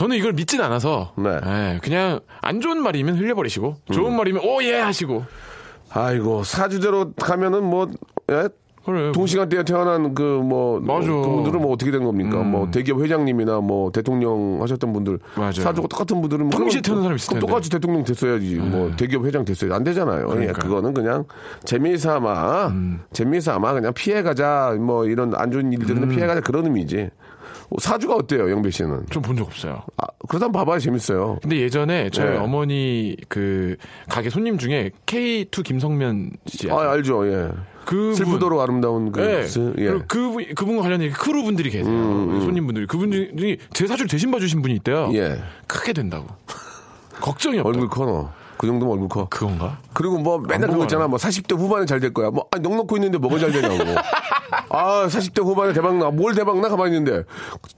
저는 0.00 0.16
이걸 0.16 0.32
믿진 0.32 0.62
않아서 0.62 1.12
네. 1.18 1.28
음. 1.28 1.40
예, 1.46 1.78
그냥 1.82 2.20
안 2.40 2.62
좋은 2.62 2.82
말이면 2.82 3.18
흘려버리시고 3.18 3.76
좋은 3.92 4.16
말이면 4.16 4.40
오 4.42 4.62
예 4.62 4.76
하시고 4.80 5.24
아이고, 5.92 6.42
사주대로 6.42 7.12
가면은 7.14 7.64
뭐, 7.64 7.86
예? 8.30 8.48
그래 8.82 9.12
동시간대에 9.12 9.62
태어난 9.64 10.14
그뭐 10.14 10.80
맞아. 10.80 11.06
그분들은 11.06 11.60
뭐 11.60 11.72
어떻게 11.74 11.90
된 11.90 12.02
겁니까? 12.02 12.40
음. 12.40 12.50
뭐 12.50 12.70
대기업 12.70 13.02
회장님이나 13.02 13.60
뭐 13.60 13.92
대통령 13.92 14.62
하셨던 14.62 14.90
분들 14.94 15.18
맞아요. 15.36 15.52
사주가 15.52 15.86
똑같은 15.86 16.18
분들은 16.22 16.46
뭐 16.46 16.58
동시에 16.58 16.80
그럼 16.80 16.82
태어난 16.82 17.02
사람 17.02 17.16
있을 17.16 17.28
그럼 17.28 17.40
텐데. 17.40 17.46
네. 17.46 17.50
똑같이 17.50 17.70
대통령 17.70 18.04
됐어야지. 18.04 18.54
뭐 18.56 18.90
대기업 18.96 19.26
회장 19.26 19.44
됐어야 19.44 19.74
안 19.74 19.84
되잖아요. 19.84 20.20
예, 20.22 20.32
그러니까요. 20.32 20.54
그거는 20.54 20.94
그냥 20.94 21.24
재미삼아 21.64 22.68
음. 22.68 23.00
재미삼아 23.12 23.74
그냥 23.74 23.92
피해 23.92 24.22
가자. 24.22 24.74
뭐 24.80 25.04
이런 25.04 25.34
안 25.34 25.50
좋은 25.52 25.70
일들은 25.74 26.04
음. 26.04 26.08
피해 26.08 26.26
가자 26.26 26.40
그런 26.40 26.64
의미지. 26.64 27.10
어, 27.70 27.76
사주가 27.80 28.14
어때요, 28.16 28.50
영배 28.50 28.70
씨는? 28.70 29.06
좀 29.10 29.22
본 29.22 29.36
적 29.36 29.46
없어요. 29.46 29.82
아, 29.96 30.06
그러다 30.28 30.46
한번 30.46 30.60
봐봐야 30.60 30.78
재밌어요. 30.80 31.38
근데 31.42 31.56
예전에 31.60 32.10
저희 32.10 32.30
네. 32.30 32.36
어머니 32.36 33.16
그 33.28 33.76
가게 34.08 34.28
손님 34.30 34.58
중에 34.58 34.90
K2 35.06 35.62
김성면 35.64 36.32
씨 36.46 36.70
아, 36.70 36.90
알죠. 36.92 37.26
예. 37.32 37.50
그분- 37.84 38.14
슬프도록 38.14 38.60
아름다운 38.60 39.10
그 39.12 39.20
네. 39.20 39.44
스- 39.46 39.72
예. 39.78 39.84
그리고 39.86 40.04
그분 40.08 40.54
그분과 40.54 40.82
관련된 40.82 41.12
크루 41.12 41.42
분들이 41.44 41.70
계세요. 41.70 41.92
손님분들이 42.40 42.86
그분 42.86 43.10
중에 43.10 43.56
제 43.72 43.86
사주를 43.86 44.08
대신 44.08 44.30
봐주신 44.30 44.62
분이 44.62 44.74
있대요. 44.76 45.10
예. 45.14 45.40
크게 45.66 45.92
된다고. 45.92 46.26
걱정이 47.20 47.58
없다. 47.58 47.68
얼굴 47.68 47.88
커 47.88 48.04
너. 48.04 48.32
그 48.60 48.66
정도면 48.66 48.92
얼굴 48.92 49.08
커. 49.08 49.26
그건가? 49.30 49.78
그리고 49.94 50.18
뭐 50.18 50.36
맨날 50.38 50.68
그거. 50.68 50.82
있잖아. 50.82 51.08
뭐 51.08 51.18
40대 51.18 51.56
후반에 51.56 51.86
잘 51.86 51.98
될 51.98 52.12
거야. 52.12 52.28
뭐 52.30 52.46
아니, 52.50 52.62
넋 52.62 52.78
놓고 52.78 52.94
있는데 52.98 53.16
뭐가 53.16 53.38
잘 53.38 53.52
되냐고. 53.52 53.74
아, 54.68 55.06
40대 55.06 55.42
후반에 55.42 55.72
대박 55.72 55.96
나. 55.96 56.10
뭘 56.10 56.34
대박 56.34 56.60
나 56.60 56.68
가만히 56.68 56.98
있는데 56.98 57.24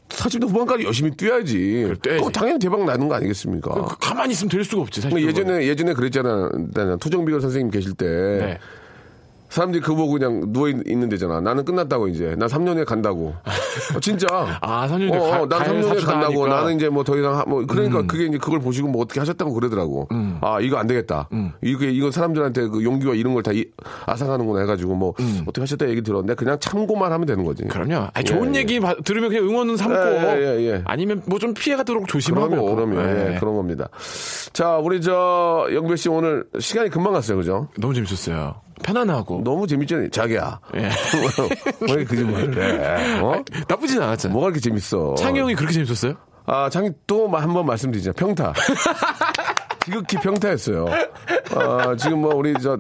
40대 0.08 0.48
후반까지 0.48 0.84
열심히 0.84 1.12
뛰어야지. 1.12 1.94
그래. 2.02 2.16
그거 2.18 2.30
당연히 2.30 2.58
대박 2.58 2.84
나는 2.84 3.06
거 3.08 3.14
아니겠습니까? 3.14 3.72
그 3.74 3.96
가만히 4.00 4.32
있으면 4.32 4.50
될 4.50 4.64
수가 4.64 4.82
없지 4.82 5.00
사실. 5.02 5.16
뭐 5.16 5.20
예전에 5.28 5.66
예전에 5.68 5.92
그랬잖아. 5.94 6.50
나 6.74 6.96
투정비결 6.96 7.40
선생님 7.40 7.70
계실 7.70 7.92
때 7.92 8.06
네. 8.06 8.58
사람들이 9.52 9.82
그거 9.82 9.96
보고 9.96 10.12
그냥 10.14 10.50
누워 10.52 10.68
있- 10.68 10.88
있는 10.88 11.08
데잖아. 11.10 11.40
나는 11.40 11.64
끝났다고 11.64 12.08
이제. 12.08 12.34
난 12.38 12.48
3년에 12.48 12.86
간다고. 12.86 13.34
어, 13.94 14.00
진짜. 14.00 14.26
아, 14.62 14.88
3년 14.88 15.10
뒤에 15.12 15.18
어, 15.18 15.30
가- 15.30 15.42
어, 15.42 15.46
난갈 15.46 15.68
3년에 15.68 15.88
사주다 15.88 16.12
간다고. 16.12 16.42
하니까. 16.42 16.44
음. 16.44 16.48
나는 16.48 16.76
이제 16.76 16.88
뭐 16.88 17.04
더 17.04 17.18
이상 17.18 17.36
하- 17.38 17.44
뭐 17.44 17.64
그러니까 17.66 18.02
그게 18.06 18.24
이제 18.24 18.38
그걸 18.38 18.60
보시고 18.60 18.88
뭐 18.88 19.02
어떻게 19.02 19.20
하셨다고 19.20 19.52
그러더라고. 19.52 20.08
아 20.40 20.58
이거 20.60 20.78
안 20.78 20.86
되겠다. 20.86 21.28
음. 21.32 21.52
이게 21.62 21.90
이건 21.90 22.10
사람들한테 22.12 22.68
그 22.68 22.82
용기와 22.82 23.14
이런 23.14 23.34
걸 23.34 23.42
다 23.42 23.50
아상하는구나 24.06 24.60
해가지고 24.60 24.94
뭐 24.94 25.14
어떻게 25.42 25.60
하셨다 25.62 25.88
얘기 25.88 26.00
들었는데 26.02 26.34
그냥 26.34 26.56
참고만 26.58 27.12
하면 27.12 27.26
되는 27.26 27.44
거지. 27.44 27.64
음. 27.64 27.68
그럼요. 27.68 28.08
아니, 28.14 28.24
좋은 28.24 28.54
예, 28.54 28.60
얘기 28.60 28.80
바- 28.80 28.94
들으면 29.04 29.28
그냥 29.30 29.44
응원은 29.48 29.76
삼고 29.76 29.94
예, 29.94 30.38
예, 30.58 30.66
예. 30.70 30.82
아니면 30.86 31.22
뭐 31.26 31.38
좀 31.38 31.52
피해 31.54 31.76
가도록 31.76 32.06
조심하고. 32.08 32.48
그럼요, 32.50 32.74
그럼요. 32.76 33.00
예. 33.00 33.34
예, 33.34 33.38
그런 33.40 33.56
겁니다. 33.56 33.88
자, 34.52 34.76
우리 34.78 35.00
저 35.00 35.66
영배 35.72 35.96
씨 35.96 36.08
오늘 36.08 36.44
시간이 36.58 36.88
금방 36.88 37.12
갔어요, 37.14 37.36
그죠? 37.36 37.68
너무 37.80 37.92
재밌었어요. 37.94 38.54
편안하고. 38.82 39.42
너무 39.44 39.66
재밌잖아요, 39.66 40.10
자기야. 40.10 40.60
예. 40.76 40.90
왜 41.94 42.04
해? 42.04 43.20
어? 43.20 43.42
나쁘진 43.68 44.02
않았잖아요. 44.02 44.32
뭐가 44.34 44.48
이렇게 44.48 44.60
재밌어? 44.60 45.14
창희 45.16 45.40
형이 45.40 45.54
그렇게 45.54 45.72
재밌었어요? 45.74 46.14
아, 46.46 46.68
장이 46.68 46.90
또 47.06 47.28
한 47.28 47.52
번 47.52 47.66
말씀드리자. 47.66 48.12
평타. 48.12 48.52
지극히 49.84 50.16
평타했어요. 50.18 50.86
아, 51.56 51.96
지금 51.96 52.20
뭐 52.20 52.34
우리 52.36 52.54
저 52.62 52.78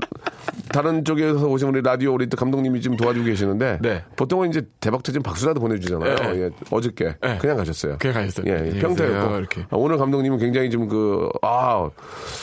다른 0.68 1.04
쪽에서 1.04 1.46
오신 1.48 1.68
우리 1.68 1.82
라디오 1.82 2.14
우리 2.14 2.28
또 2.28 2.36
감독님이 2.36 2.80
지금 2.80 2.96
도와주고 2.96 3.26
계시는데 3.26 3.78
네. 3.82 4.04
보통은 4.16 4.50
이제 4.50 4.62
대박 4.78 5.02
터진 5.02 5.20
박수라도 5.22 5.60
보내주잖아요. 5.60 6.14
네. 6.14 6.42
예, 6.42 6.50
어저께 6.70 7.16
네. 7.20 7.38
그냥 7.38 7.56
가셨어요. 7.56 7.96
그냥 7.98 8.14
가셨어요. 8.14 8.46
예, 8.52 8.56
안녕히 8.58 8.78
평타였고 8.78 9.36
이렇게. 9.36 9.62
아, 9.62 9.66
오늘 9.76 9.98
감독님은 9.98 10.38
굉장히 10.38 10.70
좀그 10.70 11.28
아, 11.42 11.90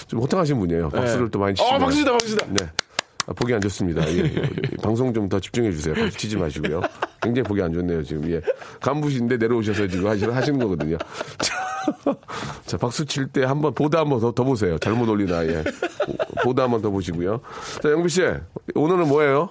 좀 0.08 0.20
호탕하신 0.20 0.60
분이에요. 0.60 0.90
박수를 0.90 1.26
네. 1.26 1.32
또 1.32 1.40
많이 1.40 1.56
치시고. 1.56 1.76
어, 1.76 1.80
박수다, 1.80 2.12
박수다. 2.12 2.46
네. 2.50 2.66
아, 3.28 3.34
보기 3.34 3.54
안 3.54 3.62
좋습니다. 3.62 4.08
예, 4.10 4.18
예. 4.24 4.42
방송 4.82 5.14
좀 5.14 5.30
더 5.30 5.40
집중해 5.40 5.72
주세요. 5.72 5.94
박수 5.94 6.18
치지 6.18 6.38
마시고요. 6.38 6.82
굉장히 7.22 7.44
보기 7.48 7.62
안 7.62 7.72
좋네요, 7.72 8.02
지금. 8.04 8.30
예. 8.32 8.42
간부신데 8.82 9.38
내려오셔서 9.38 9.88
지금 9.88 10.08
하시는, 10.08 10.34
하시는 10.34 10.58
거거든요. 10.60 10.98
자, 11.38 11.54
자, 12.66 12.78
박수 12.78 13.06
칠 13.06 13.28
때 13.28 13.44
한번 13.44 13.74
보다 13.76 14.00
한번 14.00 14.20
더, 14.20 14.32
더 14.32 14.44
보세요. 14.44 14.78
잘못 14.80 15.08
올리나, 15.10 15.46
예. 15.46 15.64
보다 16.44 16.64
한번 16.64 16.82
더 16.82 16.90
보시고요. 16.90 17.42
자, 17.84 17.92
영비 17.92 18.10
씨. 18.10 18.24
오늘은 18.74 19.08
뭐예요? 19.08 19.50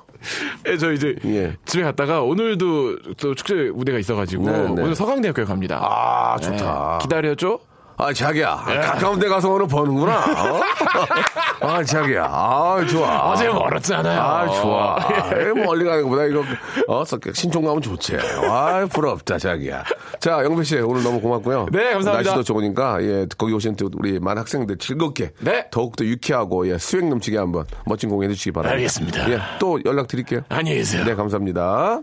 예, 0.66 0.76
저 0.76 0.92
이제 0.92 1.14
예. 1.26 1.54
집에 1.64 1.84
갔다가 1.84 2.22
오늘도 2.22 3.14
또 3.20 3.34
축제 3.36 3.70
무대가 3.72 3.98
있어가지고 3.98 4.44
네, 4.44 4.52
네. 4.74 4.82
오늘 4.82 4.94
서강대학교에 4.96 5.44
갑니다. 5.44 5.78
아, 5.80 6.36
네, 6.40 6.46
좋다. 6.46 6.98
기다려줘. 7.02 7.60
아, 7.98 8.12
자기야. 8.12 8.56
가까운 8.56 9.18
데 9.18 9.28
가서 9.28 9.50
오늘 9.50 9.66
버는구나. 9.66 10.18
어? 10.18 10.60
아, 11.60 11.82
자기야. 11.82 12.24
아, 12.30 12.86
좋아. 12.88 13.30
어제 13.30 13.48
멀었잖아요. 13.48 14.20
아, 14.20 14.48
좋아. 14.48 14.96
아, 14.96 15.30
멀리 15.54 15.84
가는 15.84 16.04
것보다 16.04 16.24
이거, 16.26 16.44
어, 16.86 17.02
신촌 17.34 17.64
가면 17.64 17.82
좋지. 17.82 18.16
아, 18.48 18.86
부럽다, 18.90 19.36
자기야. 19.38 19.82
자, 20.20 20.44
영배 20.44 20.62
씨, 20.62 20.78
오늘 20.78 21.02
너무 21.02 21.20
고맙고요. 21.20 21.66
네, 21.72 21.92
감사합니다. 21.94 22.12
날씨도 22.30 22.42
좋으니까, 22.44 23.02
예, 23.02 23.26
거기 23.36 23.52
오신 23.52 23.74
또 23.74 23.90
우리 23.98 24.20
많은 24.20 24.40
학생들 24.42 24.78
즐겁게. 24.78 25.32
네. 25.40 25.66
더욱더 25.72 26.04
유쾌하고, 26.04 26.68
예, 26.68 26.78
수행 26.78 27.10
넘치게 27.10 27.36
한번 27.36 27.64
멋진 27.84 28.10
공연 28.10 28.30
해 28.30 28.34
주시기 28.34 28.52
바랍니다. 28.52 28.76
알겠습니다. 28.76 29.30
예, 29.30 29.40
또 29.58 29.80
연락 29.84 30.06
드릴게요. 30.06 30.42
안녕히 30.48 30.78
계세요. 30.78 31.04
네, 31.04 31.14
감사합니다. 31.16 32.02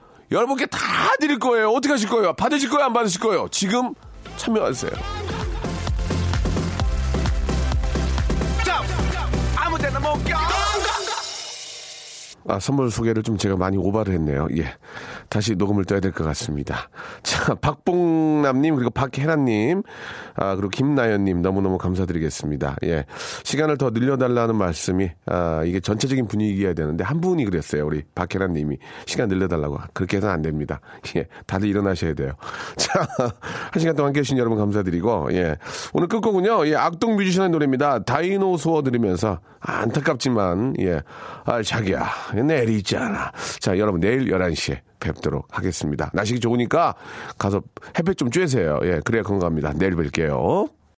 여러분께 0.31 0.65
다 0.67 0.79
드릴 1.19 1.39
거예요. 1.39 1.69
어떻게 1.71 1.91
하실 1.91 2.09
거예요? 2.09 2.33
받으실 2.33 2.69
거예요? 2.69 2.85
안 2.85 2.93
받으실 2.93 3.19
거예요? 3.19 3.47
지금 3.51 3.93
참여하세요. 4.37 4.91
아, 12.47 12.59
선물 12.59 12.89
소개를 12.91 13.23
좀 13.23 13.37
제가 13.37 13.55
많이 13.55 13.77
오바를 13.77 14.13
했네요. 14.13 14.47
예. 14.57 14.65
다시 15.29 15.55
녹음을 15.55 15.85
떠야 15.85 15.99
될 15.99 16.11
것 16.11 16.23
같습니다. 16.25 16.89
자, 17.23 17.55
박봉남님, 17.55 18.75
그리고 18.75 18.89
박혜란님, 18.89 19.83
아, 20.35 20.55
그리고 20.55 20.69
김나연님, 20.69 21.41
너무너무 21.41 21.77
감사드리겠습니다. 21.77 22.75
예. 22.83 23.05
시간을 23.43 23.77
더 23.77 23.91
늘려달라는 23.91 24.55
말씀이, 24.55 25.09
아, 25.27 25.63
이게 25.65 25.79
전체적인 25.79 26.27
분위기여야 26.27 26.73
되는데, 26.73 27.03
한 27.03 27.21
분이 27.21 27.45
그랬어요. 27.45 27.85
우리 27.85 28.03
박혜란님이. 28.15 28.77
시간 29.05 29.29
늘려달라고. 29.29 29.79
그렇게 29.93 30.17
해서는 30.17 30.33
안 30.33 30.41
됩니다. 30.41 30.81
예. 31.15 31.27
다들 31.45 31.67
일어나셔야 31.69 32.13
돼요. 32.13 32.33
자, 32.75 33.07
한 33.71 33.79
시간 33.79 33.95
동안 33.95 34.15
해주신 34.15 34.37
여러분 34.37 34.57
감사드리고, 34.57 35.29
예. 35.33 35.55
오늘 35.93 36.07
끝곡은요, 36.07 36.67
예. 36.67 36.75
악동 36.75 37.15
뮤지션의 37.15 37.49
노래입니다. 37.51 38.03
다이노소어 38.03 38.81
들으면서, 38.83 39.39
안타깝지만, 39.59 40.75
예. 40.79 41.01
아, 41.45 41.61
자기야. 41.61 42.05
내일 42.33 42.69
있잖아. 42.69 43.31
자, 43.59 43.77
여러분, 43.77 43.99
내일 44.01 44.25
11시에 44.25 44.79
뵙도록 44.99 45.47
하겠습니다. 45.49 46.09
날씨가 46.13 46.39
좋으니까 46.39 46.95
가서 47.37 47.61
햇볕 47.97 48.17
좀 48.17 48.29
쬐세요. 48.29 48.83
예, 48.85 49.01
그래야 49.03 49.23
건강합니다. 49.23 49.73
내일 49.73 49.95
뵐게요. 49.95 50.80